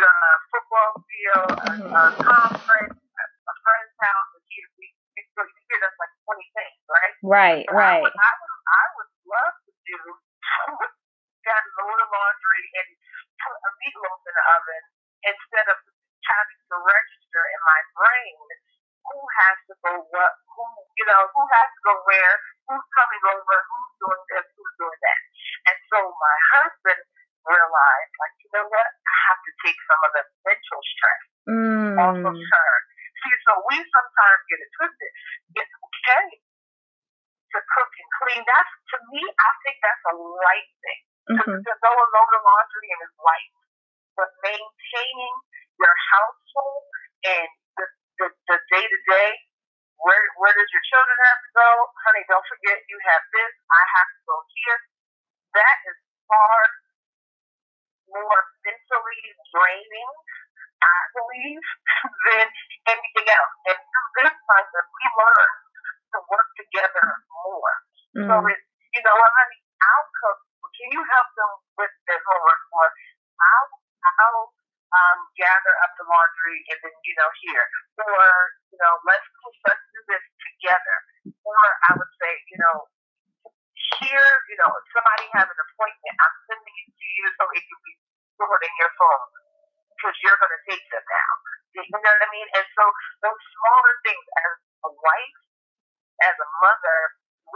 the 0.00 0.12
football 0.52 0.92
field, 1.04 1.52
mm-hmm. 1.52 1.92
a, 1.92 2.02
a 2.08 2.16
conference, 2.16 2.96
a, 2.96 3.24
a 3.24 3.54
friend's 3.60 3.96
house, 4.00 4.28
we, 4.36 4.56
we, 4.80 4.86
we 5.16 5.22
hear 5.68 5.78
that's 5.80 5.98
like 6.00 6.12
20 6.28 6.44
things, 6.56 6.78
right? 6.88 7.14
Right, 7.22 7.64
right. 7.72 8.00
I 8.00 8.04
would, 8.04 8.16
I 8.16 8.32
would, 8.40 8.60
I 8.68 8.84
would 8.96 9.10
love 9.28 9.54
to 9.68 9.72
do 9.84 9.98
that 11.48 11.64
load 11.76 11.98
of 11.98 12.08
laundry 12.08 12.62
and 12.78 12.88
put 13.42 13.56
a 13.56 13.70
meatloaf 13.82 14.20
in 14.22 14.34
the 14.36 14.44
oven 14.52 14.82
instead 15.22 15.66
of 15.72 15.78
having 16.22 16.60
to 16.70 16.76
register 16.82 17.42
in 17.42 17.60
my 17.62 17.80
brain 17.98 18.38
who 19.02 19.18
has 19.42 19.56
to 19.66 19.74
go 19.82 19.92
what, 20.14 20.32
who, 20.54 20.64
you 20.94 21.06
know, 21.10 21.22
who 21.34 21.42
has 21.58 21.68
to 21.74 21.80
go 21.82 21.94
where, 22.06 22.34
who's 22.70 22.86
coming 22.94 23.22
over, 23.34 23.54
who's 23.66 23.92
doing 23.98 24.22
this, 24.30 24.46
who's 24.54 24.74
doing 24.78 25.00
that. 25.02 25.20
And 25.70 25.78
so 25.90 25.98
my 26.06 26.36
husband 26.54 27.02
realized, 27.42 28.14
like, 28.22 28.34
you 28.38 28.50
know 28.54 28.66
what, 28.70 28.86
I 28.86 29.14
have 29.26 29.40
to 29.42 29.52
take 29.66 29.78
some 29.90 30.00
of 30.06 30.10
the 30.14 30.22
mental 30.46 30.80
stress 30.86 31.22
mm. 31.50 31.94
off 31.98 32.18
of 32.30 32.36
her. 32.38 32.72
See, 33.22 33.34
so 33.46 33.52
we 33.70 33.76
sometimes 33.82 34.40
get 34.50 34.58
it 34.62 34.70
twisted. 34.78 35.12
It's 35.58 35.74
okay 35.78 36.26
to 37.52 37.58
cook 37.58 37.90
and 37.90 38.10
clean. 38.22 38.42
That's, 38.46 38.72
to 38.94 38.96
me, 39.10 39.22
I 39.22 39.50
think 39.66 39.76
that's 39.82 40.04
a 40.10 40.14
light 40.16 40.70
thing. 40.82 41.02
Mm-hmm. 41.22 41.38
To, 41.38 41.54
to 41.54 41.72
go 41.78 41.90
and 41.90 42.10
load 42.10 42.30
the 42.34 42.40
laundry 42.42 42.88
and 42.90 43.00
is 43.06 43.14
light. 43.22 43.52
But 44.18 44.30
maintaining 44.42 45.36
your 45.82 45.96
household 46.14 46.86
and 47.26 47.50
the, 47.74 47.86
the, 48.22 48.26
the 48.46 48.58
day-to-day 48.70 49.30
where 50.02 50.22
where 50.38 50.54
does 50.54 50.70
your 50.74 50.84
children 50.90 51.14
have 51.30 51.40
to 51.46 51.50
go? 51.54 51.68
Honey, 52.02 52.26
don't 52.26 52.46
forget 52.50 52.82
you 52.90 52.98
have 53.06 53.22
this. 53.30 53.52
I 53.70 53.82
have 53.98 54.10
to 54.10 54.20
go 54.26 54.36
here. 54.50 54.78
That 55.54 55.76
is 55.86 55.98
far 56.26 56.58
more 58.10 58.40
mentally 58.66 59.22
draining, 59.54 60.10
I 60.82 60.98
believe, 61.14 61.64
than 62.26 62.46
anything 62.90 63.26
else. 63.30 63.54
And 63.70 63.78
through 63.78 64.26
this 64.26 64.36
process, 64.42 64.86
we 64.90 65.04
learn 65.22 65.50
to 66.12 66.18
work 66.28 66.48
together 66.58 67.06
more. 67.30 67.74
Mm. 68.18 68.26
So 68.26 68.34
it's, 68.50 68.66
you 68.92 69.02
know, 69.06 69.16
honey, 69.16 69.60
I'll 69.86 70.08
cook. 70.18 70.38
Can 70.82 70.88
you 70.98 71.02
help 71.14 71.28
them 71.38 71.52
with 71.78 71.94
their 72.10 72.18
homework? 72.26 72.62
Or 72.74 72.86
I'll, 73.38 73.70
I'll 74.02 74.44
um, 74.92 75.18
gather 75.40 75.74
up 75.84 75.92
the 75.96 76.04
laundry 76.04 76.58
and 76.68 76.78
then, 76.84 76.94
you 77.04 77.14
know, 77.16 77.30
here. 77.40 77.64
Or, 78.04 78.28
you 78.72 78.78
know, 78.80 78.94
let's, 79.08 79.24
let's 79.64 79.84
do 79.92 80.00
this 80.08 80.24
together. 80.40 80.96
Or 81.44 81.60
I 81.88 81.96
would 81.96 82.12
say, 82.20 82.32
you 82.52 82.58
know, 82.60 82.76
here, 84.00 84.32
you 84.48 84.56
know, 84.60 84.70
if 84.72 84.84
somebody 84.92 85.26
has 85.36 85.48
an 85.48 85.60
appointment, 85.60 86.14
I'm 86.16 86.36
sending 86.48 86.76
it 86.76 86.90
to 86.92 87.06
you 87.18 87.24
so 87.36 87.42
it 87.56 87.62
can 87.64 87.80
be 87.84 87.94
stored 88.36 88.62
in 88.64 88.74
your 88.80 88.92
phone 88.96 89.28
because 89.96 90.16
you're 90.24 90.38
going 90.40 90.54
to 90.54 90.62
take 90.68 90.84
them 90.90 91.04
now. 91.04 91.32
You 91.72 91.82
know 91.88 92.04
what 92.04 92.20
I 92.20 92.28
mean? 92.28 92.48
And 92.52 92.66
so 92.76 92.84
those 93.24 93.42
smaller 93.56 93.94
things 94.04 94.26
as 94.44 94.54
a 94.88 94.90
wife, 94.92 95.38
as 96.28 96.36
a 96.36 96.48
mother, 96.60 96.98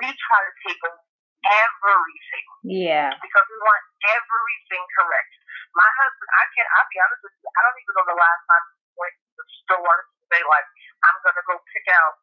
we 0.01 0.07
try 0.09 0.41
to 0.41 0.55
take 0.65 0.81
everything. 1.45 2.47
Yeah. 2.65 3.11
Because 3.13 3.47
we 3.51 3.59
want 3.61 3.83
everything 4.09 4.85
correct. 4.97 5.33
My 5.77 5.91
husband, 6.01 6.31
I 6.33 6.45
can't, 6.57 6.71
I'll 6.73 6.89
be 6.89 6.99
honest 7.03 7.21
with 7.21 7.35
you, 7.37 7.49
I 7.53 7.61
don't 7.61 7.79
even 7.81 7.93
know 7.97 8.07
the 8.09 8.21
last 8.21 8.43
time 8.49 8.65
I 8.65 8.77
went 8.97 9.15
to 9.17 9.31
the 9.37 9.47
store 9.67 9.99
to 10.01 10.23
say, 10.33 10.41
like, 10.49 10.69
I'm 11.05 11.19
going 11.21 11.37
to 11.37 11.47
go 11.47 11.55
pick 11.77 11.87
out 11.93 12.15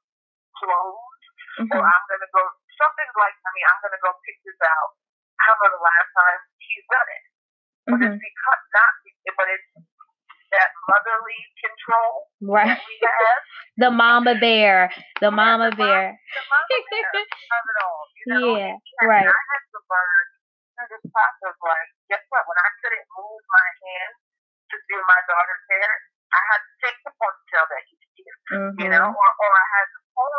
clothes 0.58 1.22
mm-hmm. 1.62 1.74
or 1.78 1.82
I'm 1.86 2.06
going 2.10 2.24
to 2.24 2.32
go, 2.34 2.44
something 2.78 3.10
like, 3.20 3.36
I 3.38 3.50
mean, 3.54 3.66
I'm 3.70 3.80
going 3.86 3.96
to 3.96 4.04
go 4.04 4.12
pick 4.26 4.38
this 4.42 4.58
out. 4.66 4.90
I 5.38 5.44
don't 5.54 5.60
know 5.62 5.72
the 5.78 5.86
last 5.86 6.10
time 6.18 6.40
he's 6.58 6.88
done 6.90 7.10
it. 7.10 7.24
But 7.84 7.92
mm-hmm. 8.00 8.16
it's 8.16 8.20
because, 8.20 8.64
not, 8.74 8.92
but 9.38 9.48
it's 9.52 9.70
motherly 10.90 11.42
control 11.60 12.14
right. 12.44 12.80
the 13.82 13.92
mama 13.92 14.36
bear. 14.40 14.92
The 15.22 15.32
mama 15.32 15.72
the 15.72 15.80
bear. 15.80 16.04
the 16.14 16.44
mama 16.48 16.78
bear 16.92 17.10
of 17.24 17.64
it 17.70 17.78
all. 17.82 18.04
You 18.14 18.26
know? 18.30 18.48
Yeah, 19.04 19.10
right. 19.10 19.28
I 19.28 19.44
had 19.52 19.64
to 19.74 19.80
learn 19.90 20.26
through 20.78 20.90
this 20.94 21.06
process, 21.10 21.56
like, 21.60 21.90
guess 22.10 22.24
what? 22.30 22.46
When 22.46 22.60
I 22.60 22.70
couldn't 22.82 23.08
move 23.14 23.42
my 23.46 23.68
hand 23.84 24.14
to 24.72 24.76
do 24.90 24.98
my 25.06 25.22
daughter's 25.28 25.66
hair, 25.70 25.92
I 26.34 26.42
had 26.50 26.62
to 26.66 26.74
take 26.82 26.98
the 27.06 27.14
ponytail 27.14 27.66
that 27.70 27.84
he's 27.90 28.10
here, 28.18 28.38
mm-hmm. 28.58 28.78
you 28.82 28.90
know, 28.90 29.06
or, 29.06 29.30
or 29.38 29.52
I 29.54 29.68
had 29.70 29.88
to 29.94 30.00
pull 30.18 30.34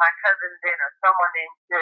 my 0.00 0.10
cousins 0.24 0.60
in 0.64 0.78
or 0.80 0.90
someone 1.04 1.34
in 1.36 1.50
to, 1.74 1.78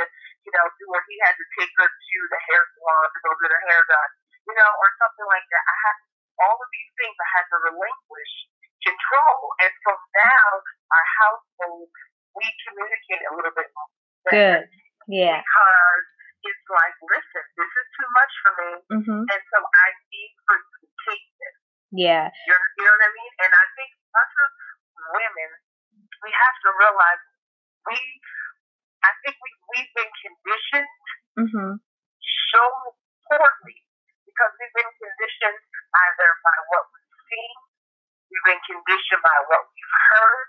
you 0.46 0.52
know, 0.52 0.66
do 0.66 0.84
what 0.90 1.04
he 1.06 1.16
had 1.22 1.34
to 1.38 1.46
take 1.58 1.72
her 1.78 1.88
to 1.88 2.18
the 2.28 2.40
hair 2.50 2.62
salon 2.74 3.06
to 3.06 3.18
go 3.22 3.30
get 3.38 3.54
her 3.54 3.62
hair 3.70 3.82
done, 3.86 4.10
you 4.50 4.54
know, 4.58 4.70
or 4.82 4.88
something 4.98 5.28
like 5.30 5.46
that. 5.46 5.62
I 5.62 5.76
had 5.86 5.96
all 6.46 6.56
of 6.58 6.68
these 6.74 6.92
things 6.98 7.14
I 7.14 7.28
had 7.38 7.46
to 7.50 7.58
relinquish 7.72 8.32
control. 8.82 9.38
And 9.62 9.72
so 9.86 9.90
now 10.18 10.46
our 10.90 11.06
household, 11.22 11.88
we 12.34 12.46
communicate 12.66 13.22
a 13.30 13.32
little 13.38 13.54
bit 13.54 13.68
more. 13.70 13.90
Good. 14.30 14.66
Yeah. 15.10 15.42
Because 15.42 16.06
it's 16.42 16.66
like, 16.66 16.96
listen, 17.06 17.44
this 17.54 17.70
is 17.70 17.86
too 17.94 18.08
much 18.14 18.32
for 18.42 18.52
me. 18.58 18.70
Mm-hmm. 18.98 19.22
And 19.30 19.42
so 19.50 19.58
I 19.62 19.88
need 20.10 20.32
for 20.46 20.56
you 20.58 20.74
to 20.82 20.88
take 21.06 21.26
this. 21.38 21.56
Yeah. 21.92 22.26
You 22.32 22.54
know, 22.56 22.66
you 22.78 22.82
know 22.88 22.94
what 22.96 23.06
I 23.06 23.12
mean? 23.12 23.32
And 23.46 23.52
I 23.52 23.64
think 23.78 23.90
us 24.16 24.32
as 24.32 24.52
women, 25.12 25.50
we 26.24 26.30
have 26.32 26.56
to 26.66 26.68
realize 26.78 27.22
we, 27.84 27.98
I 29.02 29.10
think 29.22 29.36
we, 29.36 29.50
we've 29.76 29.92
been 29.92 30.12
conditioned 30.22 30.94
mm-hmm. 31.36 31.72
so 32.54 32.62
poorly 33.28 33.78
because 34.24 34.52
we've 34.56 34.72
been 34.72 34.94
conditioned 34.96 35.60
either 35.92 36.28
by 36.40 36.56
what 36.72 36.88
we've 36.88 37.18
seen, 37.28 37.56
we've 38.32 38.46
been 38.48 38.64
conditioned 38.64 39.11
by 39.22 39.36
what 39.48 39.62
we've 39.70 39.96
heard, 40.12 40.46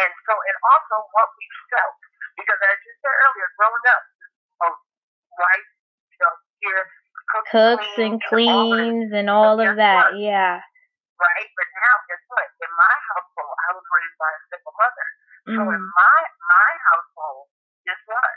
and 0.00 0.10
so 0.26 0.32
and 0.34 0.56
also 0.64 0.96
what 1.12 1.28
we've 1.36 1.60
felt. 1.70 2.00
Because 2.34 2.60
as 2.64 2.78
you 2.82 2.92
said 3.04 3.12
earlier, 3.12 3.48
growing 3.60 3.86
up, 3.92 4.02
oh, 4.64 4.74
right, 5.36 5.66
you 6.08 6.18
know, 6.24 6.34
here 6.64 6.82
cooks, 7.28 7.50
cooks 7.52 7.92
and 8.00 8.16
cleans 8.26 9.12
and 9.12 9.28
all, 9.28 9.60
and 9.60 9.60
all 9.60 9.70
of 9.70 9.76
that, 9.76 10.12
what? 10.12 10.20
yeah. 10.20 10.64
Right, 11.20 11.50
but 11.52 11.68
now 11.76 11.94
guess 12.08 12.24
what? 12.32 12.48
In 12.64 12.72
my 12.72 12.94
household, 13.12 13.54
I 13.60 13.68
was 13.76 13.84
raised 13.84 14.16
by 14.16 14.30
a 14.32 14.40
single 14.48 14.76
mother. 14.80 15.06
Mm. 15.44 15.56
So 15.56 15.60
in 15.68 15.82
mm. 15.84 15.92
my 15.92 16.20
my 16.48 16.70
household, 16.80 17.46
guess 17.84 18.00
what? 18.08 18.32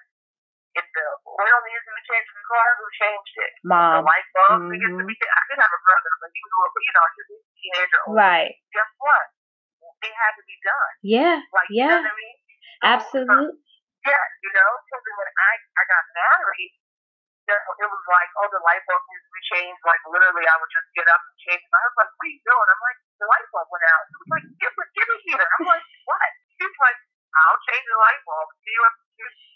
If 0.74 0.86
the 0.90 1.06
oil 1.30 1.60
needs 1.70 1.86
to 1.86 1.94
be 1.94 2.04
changed 2.10 2.30
in 2.34 2.38
the 2.42 2.48
car, 2.50 2.68
who 2.82 2.86
changed 2.98 3.36
it? 3.46 3.54
Mom. 3.62 4.02
The 4.02 4.10
light 4.10 4.28
bulb 4.34 4.50
mm-hmm. 4.58 4.74
needs 4.74 4.96
to 5.00 5.06
be 5.06 5.16
changed. 5.16 5.38
I 5.38 5.44
did 5.54 5.58
have 5.62 5.70
a 5.70 5.82
brother, 5.86 6.12
but 6.18 6.30
he 6.34 6.42
was, 6.42 6.72
you 6.82 6.94
know, 6.98 7.06
he 7.14 7.20
was 7.22 7.30
a 7.30 7.54
teenager. 7.62 8.02
Right. 8.10 8.54
Guess 8.74 8.92
what? 8.98 9.26
It 10.02 10.14
had 10.18 10.34
to 10.34 10.44
be 10.50 10.53
done. 10.64 10.94
Yeah. 11.04 11.38
Like, 11.52 11.70
yeah. 11.70 12.00
you 12.00 12.04
know 12.04 12.08
what 12.08 12.16
I 12.16 12.20
mean? 12.20 12.38
So, 12.40 12.84
Absolutely. 12.84 13.54
Uh, 13.54 13.62
yeah, 14.04 14.24
you 14.44 14.52
know, 14.52 14.72
then 14.92 15.16
when 15.16 15.30
I, 15.32 15.54
I 15.80 15.84
got 15.88 16.04
married, 16.12 16.74
it 17.44 17.88
was 17.88 18.04
like, 18.08 18.30
oh, 18.40 18.48
the 18.52 18.64
light 18.64 18.84
bulb 18.88 19.04
needs 19.08 19.24
to 19.24 19.32
be 19.32 19.44
changed. 19.52 19.82
Like, 19.84 20.00
literally, 20.08 20.48
I 20.48 20.56
would 20.60 20.72
just 20.72 20.88
get 20.96 21.08
up 21.12 21.20
and 21.20 21.36
change. 21.44 21.64
My 21.72 21.80
husband's 21.84 22.08
like, 22.08 22.12
what 22.16 22.24
are 22.24 22.32
you 22.32 22.42
doing? 22.44 22.68
I'm 22.72 22.82
like, 22.84 23.00
the 23.20 23.28
light 23.28 23.48
bulb 23.52 23.68
went 23.68 23.86
out. 23.92 24.04
He 24.08 24.16
was 24.16 24.30
like, 24.32 24.46
get, 24.60 24.72
get 24.76 25.08
it 25.08 25.20
here. 25.28 25.48
I'm 25.60 25.66
like, 25.68 25.86
what? 26.08 26.30
He's 26.56 26.78
like, 26.80 27.00
I'll 27.34 27.62
change 27.68 27.86
the 27.88 28.00
light 28.00 28.22
bulb. 28.24 28.48
See 28.64 28.78
what 28.80 28.94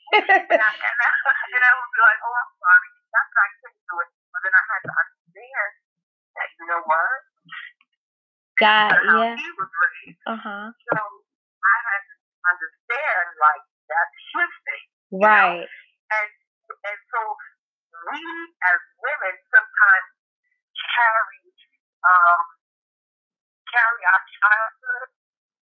and, 0.15 0.23
I, 0.23 0.71
and, 0.71 0.99
I, 1.03 1.09
and 1.51 1.63
I 1.67 1.71
would 1.75 1.91
be 1.91 1.99
like, 1.99 2.19
oh, 2.23 2.31
I'm 2.31 2.51
sorry. 2.55 2.89
That's 3.11 3.27
I 3.27 3.47
couldn't 3.59 3.83
do 3.91 3.95
it. 3.99 4.09
But 4.31 4.39
then 4.39 4.55
I 4.55 4.63
had 4.63 4.81
to 4.87 4.93
understand 4.95 5.71
that, 6.31 6.47
you 6.55 6.65
know 6.71 6.81
what? 6.87 7.19
God, 8.55 8.95
yeah. 9.03 9.35
he 9.35 9.47
was. 9.59 9.67
Uh-huh. 10.27 10.65
So 10.71 10.95
I 10.95 11.75
had 11.87 12.01
to 12.07 12.15
understand, 12.47 13.27
like, 13.41 13.63
that's 13.87 14.15
his 14.35 14.51
thing. 14.63 14.85
Right. 15.23 15.63
Know? 15.63 16.15
And, 16.15 16.29
and 16.87 16.99
so 17.11 17.19
we, 18.11 18.19
as 18.71 18.79
women, 19.03 19.35
sometimes 19.51 20.09
carry, 20.75 21.41
um, 22.07 22.41
carry 23.67 24.01
our 24.07 24.23
childhood 24.39 25.09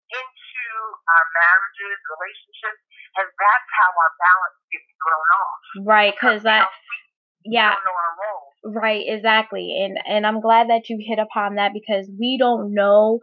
into 0.08 0.68
our 1.08 1.26
marriages, 1.36 1.98
relationships, 2.16 2.82
and 3.20 3.28
that's 3.28 3.70
how 3.76 3.90
our 3.92 4.14
balance 4.22 4.60
gets 4.72 4.90
thrown 5.02 5.30
off. 5.36 5.60
Right, 5.84 6.14
because 6.16 6.44
that, 6.44 6.70
yeah. 7.44 7.76
Right, 8.64 9.04
exactly. 9.08 9.76
And 9.84 9.98
and 10.08 10.26
I'm 10.28 10.42
glad 10.42 10.70
that 10.70 10.90
you 10.90 11.00
hit 11.00 11.20
upon 11.20 11.56
that 11.56 11.72
because 11.74 12.10
we 12.20 12.38
don't 12.40 12.74
know 12.74 13.20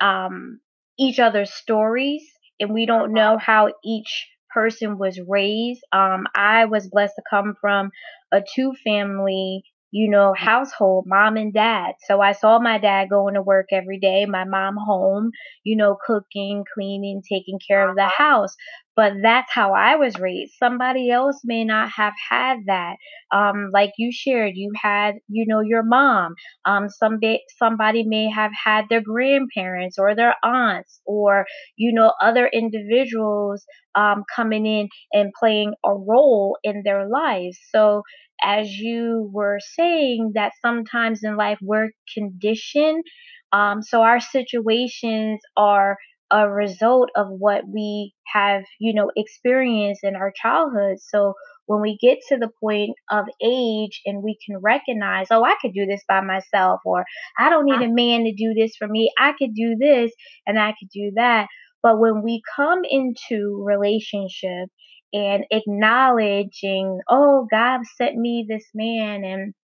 um 0.00 0.60
each 0.98 1.18
other's 1.18 1.52
stories 1.52 2.22
and 2.60 2.72
we 2.74 2.86
don't 2.86 3.12
know 3.12 3.38
how 3.38 3.68
each 3.84 4.28
person 4.50 4.98
was 4.98 5.20
raised. 5.28 5.82
Um 5.92 6.26
I 6.34 6.64
was 6.66 6.88
blessed 6.90 7.14
to 7.16 7.22
come 7.30 7.54
from 7.60 7.90
a 8.32 8.42
two 8.54 8.72
family 8.84 9.62
you 9.90 10.10
know, 10.10 10.34
household, 10.36 11.04
mom 11.06 11.36
and 11.36 11.52
dad. 11.52 11.92
So 12.06 12.20
I 12.20 12.32
saw 12.32 12.58
my 12.58 12.78
dad 12.78 13.08
going 13.08 13.34
to 13.34 13.42
work 13.42 13.66
every 13.72 13.98
day, 13.98 14.26
my 14.26 14.44
mom 14.44 14.76
home, 14.76 15.30
you 15.64 15.76
know, 15.76 15.96
cooking, 16.06 16.64
cleaning, 16.74 17.22
taking 17.28 17.58
care 17.66 17.88
of 17.88 17.96
the 17.96 18.02
uh-huh. 18.02 18.22
house. 18.22 18.54
But 18.96 19.12
that's 19.22 19.52
how 19.52 19.74
I 19.74 19.94
was 19.94 20.18
raised. 20.18 20.54
Somebody 20.58 21.08
else 21.08 21.42
may 21.44 21.64
not 21.64 21.88
have 21.96 22.14
had 22.30 22.58
that. 22.66 22.96
Um, 23.32 23.70
like 23.72 23.92
you 23.96 24.10
shared, 24.10 24.54
you 24.56 24.72
had, 24.74 25.14
you 25.28 25.46
know, 25.46 25.60
your 25.60 25.84
mom. 25.84 26.34
Um, 26.64 26.88
some 26.88 27.20
somebody 27.58 28.02
may 28.02 28.28
have 28.28 28.50
had 28.64 28.86
their 28.90 29.00
grandparents 29.00 29.98
or 30.00 30.16
their 30.16 30.34
aunts 30.42 31.00
or, 31.06 31.46
you 31.76 31.92
know, 31.92 32.12
other 32.20 32.48
individuals 32.48 33.64
um, 33.94 34.24
coming 34.34 34.66
in 34.66 34.88
and 35.12 35.32
playing 35.38 35.74
a 35.84 35.94
role 35.94 36.58
in 36.64 36.82
their 36.84 37.08
lives. 37.08 37.56
So 37.70 38.02
as 38.42 38.70
you 38.70 39.30
were 39.32 39.58
saying, 39.76 40.32
that 40.34 40.52
sometimes 40.64 41.20
in 41.22 41.36
life 41.36 41.58
we're 41.62 41.90
conditioned. 42.14 43.04
Um, 43.52 43.82
so 43.82 44.02
our 44.02 44.20
situations 44.20 45.40
are 45.56 45.96
a 46.30 46.48
result 46.48 47.10
of 47.16 47.28
what 47.30 47.64
we 47.66 48.12
have, 48.32 48.62
you 48.78 48.92
know, 48.92 49.10
experienced 49.16 50.04
in 50.04 50.14
our 50.14 50.32
childhood. 50.40 50.98
So 51.00 51.34
when 51.66 51.80
we 51.80 51.98
get 52.00 52.18
to 52.28 52.36
the 52.36 52.50
point 52.62 52.96
of 53.10 53.26
age 53.42 54.00
and 54.04 54.22
we 54.22 54.36
can 54.44 54.58
recognize, 54.58 55.28
oh, 55.30 55.44
I 55.44 55.54
could 55.60 55.72
do 55.72 55.86
this 55.86 56.02
by 56.08 56.20
myself, 56.20 56.80
or 56.84 57.04
I 57.38 57.50
don't 57.50 57.66
need 57.66 57.82
a 57.82 57.92
man 57.92 58.24
to 58.24 58.32
do 58.34 58.54
this 58.54 58.76
for 58.76 58.88
me. 58.88 59.10
I 59.18 59.32
could 59.38 59.54
do 59.54 59.76
this 59.78 60.12
and 60.46 60.58
I 60.58 60.74
could 60.78 60.88
do 60.92 61.12
that. 61.16 61.48
But 61.82 61.98
when 61.98 62.22
we 62.22 62.42
come 62.56 62.80
into 62.84 63.62
relationship 63.64 64.68
and 65.12 65.44
acknowledging, 65.50 67.00
oh, 67.08 67.46
God 67.50 67.80
sent 67.96 68.16
me 68.16 68.46
this 68.48 68.64
man 68.74 69.24
and 69.24 69.54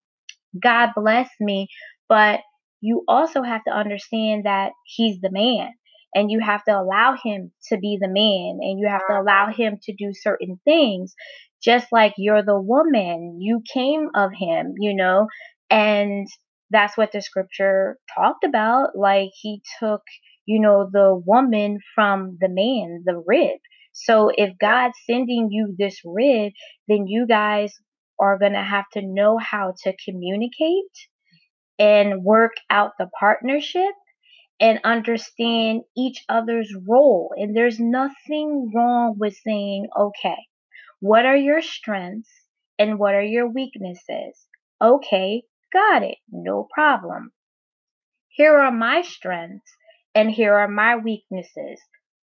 God 0.63 0.91
bless 0.95 1.29
me. 1.41 1.69
But 2.09 2.41
you 2.81 3.05
also 3.09 3.43
have 3.43 3.65
to 3.65 3.73
understand 3.73 4.45
that 4.45 4.73
he's 4.85 5.21
the 5.21 5.31
man. 5.31 5.71
and 6.15 6.31
you 6.31 6.41
have 6.41 6.63
to 6.65 6.71
allow 6.73 7.17
him 7.23 7.51
to 7.69 7.77
be 7.79 7.99
the 8.01 8.09
man 8.09 8.59
and 8.63 8.79
you 8.79 8.87
have 8.89 9.05
to 9.09 9.15
allow 9.21 9.49
him 9.53 9.79
to 9.83 9.93
do 9.95 10.13
certain 10.15 10.61
things 10.65 11.15
just 11.63 11.87
like 11.91 12.15
you're 12.19 12.43
the 12.45 12.61
woman 12.61 13.39
you 13.41 13.61
came 13.73 14.09
of 14.15 14.31
him 14.33 14.75
you 14.79 14.95
know 14.95 15.27
and 15.71 16.29
that's 16.71 16.97
what 16.97 17.11
the 17.13 17.21
scripture 17.21 17.99
talked 18.17 18.45
about 18.45 18.91
like 18.97 19.31
he 19.41 19.61
took 19.81 20.03
you 20.47 20.61
know 20.61 20.89
the 20.93 21.21
woman 21.27 21.79
from 21.95 22.37
the 22.41 22.49
man 22.49 23.03
the 23.05 23.21
rib 23.27 23.59
so 23.95 24.31
if 24.37 24.53
god's 24.61 24.99
sending 25.07 25.49
you 25.51 25.75
this 25.79 26.01
rib 26.05 26.53
then 26.89 27.07
you 27.07 27.27
guys 27.27 27.73
are 28.19 28.39
going 28.39 28.53
to 28.53 28.63
have 28.63 28.85
to 28.93 29.03
know 29.03 29.39
how 29.39 29.73
to 29.83 29.93
communicate 30.05 31.09
and 31.79 32.23
work 32.23 32.53
out 32.71 32.93
the 32.99 33.09
partnership 33.19 33.95
and 34.61 34.79
understand 34.85 35.83
each 35.97 36.25
other's 36.29 36.73
role. 36.89 37.35
And 37.37 37.57
there's 37.57 37.81
nothing 37.81 38.71
wrong 38.75 39.17
with 39.19 39.37
saying, 39.45 39.89
okay, 39.99 40.39
what 41.01 41.27
are 41.27 41.37
your 41.37 41.61
strengths 41.61 42.31
and 42.79 42.99
what 42.99 43.15
are 43.15 43.23
your 43.23 43.49
weaknesses? 43.49 44.47
Okay, 44.81 45.43
got 45.73 46.03
it, 46.03 46.19
no 46.31 46.69
problem. 46.73 47.33
Here 48.29 48.57
are 48.57 48.73
my 48.73 49.03
strengths 49.03 49.71
and 50.15 50.31
here 50.31 50.55
are 50.55 50.69
my 50.69 50.97
weaknesses. 50.97 51.81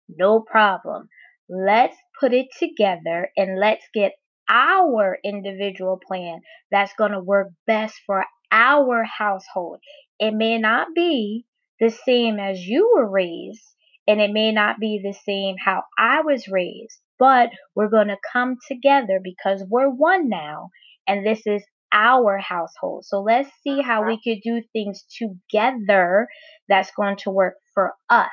No 0.07 0.41
problem. 0.41 1.10
Let's 1.53 1.97
put 2.17 2.33
it 2.33 2.47
together 2.57 3.29
and 3.35 3.59
let's 3.59 3.85
get 3.93 4.13
our 4.49 5.17
individual 5.23 5.99
plan 6.05 6.39
that's 6.71 6.93
going 6.97 7.11
to 7.11 7.19
work 7.19 7.49
best 7.67 7.95
for 8.05 8.23
our 8.51 9.03
household. 9.03 9.79
It 10.17 10.31
may 10.33 10.57
not 10.57 10.87
be 10.95 11.45
the 11.81 11.89
same 11.89 12.39
as 12.39 12.65
you 12.65 12.93
were 12.95 13.09
raised, 13.09 13.75
and 14.07 14.21
it 14.21 14.31
may 14.31 14.53
not 14.53 14.79
be 14.79 15.01
the 15.03 15.17
same 15.25 15.55
how 15.57 15.83
I 15.97 16.21
was 16.21 16.47
raised, 16.47 16.99
but 17.19 17.49
we're 17.75 17.89
going 17.89 18.07
to 18.07 18.17
come 18.31 18.57
together 18.67 19.19
because 19.21 19.63
we're 19.67 19.89
one 19.89 20.29
now, 20.29 20.69
and 21.07 21.25
this 21.25 21.41
is 21.45 21.63
our 21.91 22.37
household. 22.37 23.05
So 23.05 23.21
let's 23.21 23.49
see 23.63 23.81
how 23.81 24.05
we 24.05 24.13
uh-huh. 24.13 24.21
could 24.23 24.41
do 24.43 24.61
things 24.71 25.03
together 25.17 26.27
that's 26.69 26.91
going 26.91 27.17
to 27.17 27.29
work 27.29 27.55
for 27.73 27.93
us. 28.09 28.29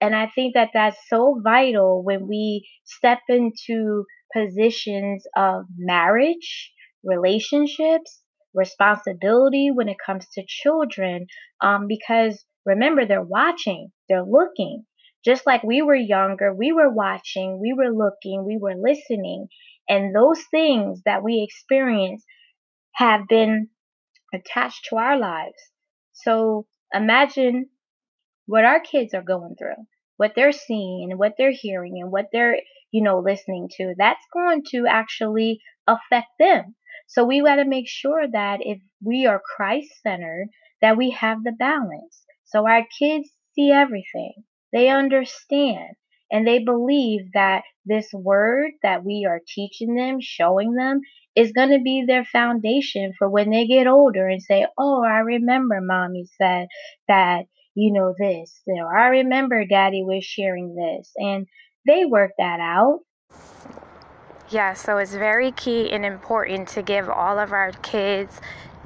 And 0.00 0.14
I 0.14 0.26
think 0.34 0.54
that 0.54 0.70
that's 0.74 0.98
so 1.08 1.40
vital 1.42 2.02
when 2.04 2.26
we 2.28 2.68
step 2.84 3.20
into 3.28 4.04
positions 4.32 5.26
of 5.36 5.64
marriage, 5.78 6.72
relationships, 7.04 8.22
responsibility 8.54 9.70
when 9.70 9.88
it 9.88 9.96
comes 10.04 10.26
to 10.30 10.42
children 10.46 11.26
um, 11.60 11.86
because 11.86 12.44
remember 12.64 13.04
they're 13.06 13.22
watching 13.22 13.90
they're 14.08 14.24
looking. 14.24 14.84
Just 15.24 15.46
like 15.46 15.62
we 15.62 15.82
were 15.82 15.94
younger 15.94 16.54
we 16.54 16.72
were 16.72 16.90
watching 16.90 17.60
we 17.60 17.72
were 17.74 17.90
looking 17.92 18.44
we 18.46 18.56
were 18.58 18.74
listening. 18.76 19.48
And 19.88 20.14
those 20.14 20.42
things 20.50 21.02
that 21.04 21.22
we 21.22 21.42
experience 21.42 22.24
have 22.94 23.28
been 23.28 23.68
attached 24.34 24.86
to 24.90 24.96
our 24.96 25.18
lives. 25.18 25.60
So 26.12 26.66
imagine 26.92 27.70
what 28.46 28.64
our 28.64 28.80
kids 28.80 29.14
are 29.14 29.22
going 29.22 29.54
through 29.58 29.84
what 30.16 30.32
they're 30.34 30.52
seeing 30.52 31.08
and 31.10 31.18
what 31.18 31.34
they're 31.36 31.52
hearing 31.52 31.98
and 32.00 32.10
what 32.10 32.26
they're 32.32 32.58
you 32.90 33.02
know 33.02 33.18
listening 33.18 33.68
to 33.76 33.94
that's 33.98 34.24
going 34.32 34.62
to 34.70 34.86
actually 34.88 35.60
affect 35.86 36.28
them 36.38 36.74
so 37.06 37.24
we 37.24 37.40
got 37.40 37.56
to 37.56 37.64
make 37.64 37.88
sure 37.88 38.26
that 38.26 38.60
if 38.62 38.80
we 39.02 39.26
are 39.26 39.40
Christ 39.56 39.90
centered, 40.02 40.48
that 40.82 40.96
we 40.96 41.10
have 41.10 41.44
the 41.44 41.52
balance. 41.52 42.24
So 42.44 42.66
our 42.66 42.84
kids 42.98 43.30
see 43.54 43.70
everything. 43.70 44.44
They 44.72 44.88
understand 44.88 45.94
and 46.30 46.46
they 46.46 46.58
believe 46.58 47.32
that 47.34 47.62
this 47.84 48.12
word 48.12 48.72
that 48.82 49.04
we 49.04 49.24
are 49.28 49.40
teaching 49.46 49.94
them, 49.94 50.18
showing 50.20 50.74
them, 50.74 51.00
is 51.36 51.52
going 51.52 51.70
to 51.70 51.80
be 51.80 52.04
their 52.04 52.24
foundation 52.24 53.12
for 53.16 53.28
when 53.28 53.50
they 53.50 53.66
get 53.66 53.86
older 53.86 54.26
and 54.26 54.42
say, 54.42 54.66
Oh, 54.76 55.04
I 55.04 55.18
remember 55.18 55.80
mommy 55.80 56.26
said 56.36 56.66
that, 57.06 57.46
you 57.76 57.92
know, 57.92 58.14
this, 58.18 58.62
or 58.66 58.98
I 58.98 59.08
remember 59.08 59.64
daddy 59.64 60.02
was 60.02 60.24
sharing 60.24 60.74
this. 60.74 61.12
And 61.16 61.46
they 61.86 62.04
worked 62.04 62.34
that 62.38 62.58
out 62.58 63.00
yeah, 64.48 64.74
so 64.74 64.98
it's 64.98 65.14
very 65.14 65.50
key 65.50 65.90
and 65.90 66.04
important 66.04 66.68
to 66.68 66.82
give 66.82 67.08
all 67.08 67.38
of 67.40 67.52
our 67.52 67.72
kids 67.72 68.40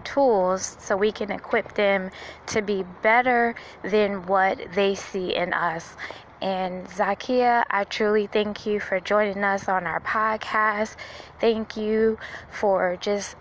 tools 0.05 0.77
so 0.81 0.97
we 0.97 1.13
can 1.13 1.31
equip 1.31 1.75
them 1.75 2.11
to 2.47 2.63
be 2.63 2.85
better 3.03 3.55
than 3.83 4.27
what 4.27 4.59
they 4.75 4.95
see 4.95 5.35
in 5.35 5.53
us. 5.53 5.97
And 6.41 6.87
Zakia, 6.87 7.65
I 7.71 7.85
truly 7.85 8.27
thank 8.27 8.65
you 8.65 8.81
for 8.81 9.01
joining 9.01 9.45
us 9.45 9.69
on 9.69 9.87
our 9.87 10.01
podcast. 10.01 10.97
Thank 11.39 11.77
you 11.77 12.19
for 12.51 12.97
just 12.99 13.37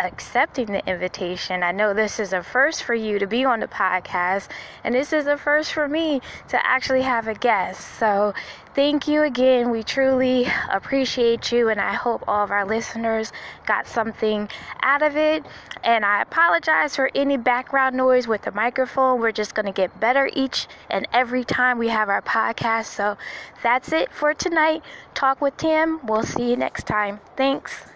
accepting 0.00 0.66
the 0.66 0.86
invitation. 0.88 1.62
I 1.62 1.72
know 1.72 1.94
this 1.94 2.20
is 2.20 2.32
a 2.32 2.42
first 2.42 2.84
for 2.84 2.94
you 2.94 3.18
to 3.18 3.26
be 3.26 3.44
on 3.44 3.60
the 3.60 3.68
podcast, 3.68 4.48
and 4.84 4.94
this 4.94 5.12
is 5.12 5.26
a 5.26 5.36
first 5.36 5.72
for 5.72 5.88
me 5.88 6.20
to 6.48 6.66
actually 6.66 7.02
have 7.02 7.28
a 7.28 7.34
guest. 7.34 7.98
So, 7.98 8.34
thank 8.74 9.08
you 9.08 9.22
again. 9.22 9.70
We 9.70 9.82
truly 9.82 10.46
appreciate 10.70 11.50
you, 11.50 11.68
and 11.68 11.80
I 11.80 11.94
hope 11.94 12.24
all 12.28 12.44
of 12.44 12.50
our 12.50 12.66
listeners 12.66 13.32
got 13.66 13.86
something 13.86 14.48
out 14.82 15.02
of 15.02 15.16
it. 15.16 15.44
And 15.82 16.04
I 16.04 16.22
apologize 16.22 16.96
for 16.96 17.10
any 17.14 17.36
background 17.36 17.96
noise 17.96 18.28
with 18.28 18.42
the 18.42 18.52
microphone. 18.52 19.20
We're 19.20 19.32
just 19.32 19.54
going 19.54 19.66
to 19.66 19.72
get 19.72 19.98
better 19.98 20.30
each 20.32 20.66
and 20.90 21.06
every 21.12 21.44
time 21.44 21.78
we 21.78 21.88
have 21.88 22.08
our 22.08 22.22
podcast. 22.22 22.86
So, 22.86 23.16
that's 23.62 23.92
it 23.92 24.12
for 24.12 24.34
tonight. 24.34 24.82
Talk 25.14 25.40
with 25.40 25.56
Tim. 25.56 26.00
We'll 26.06 26.22
see 26.22 26.50
you 26.50 26.56
next 26.56 26.86
time. 26.86 27.20
Thanks. 27.36 27.95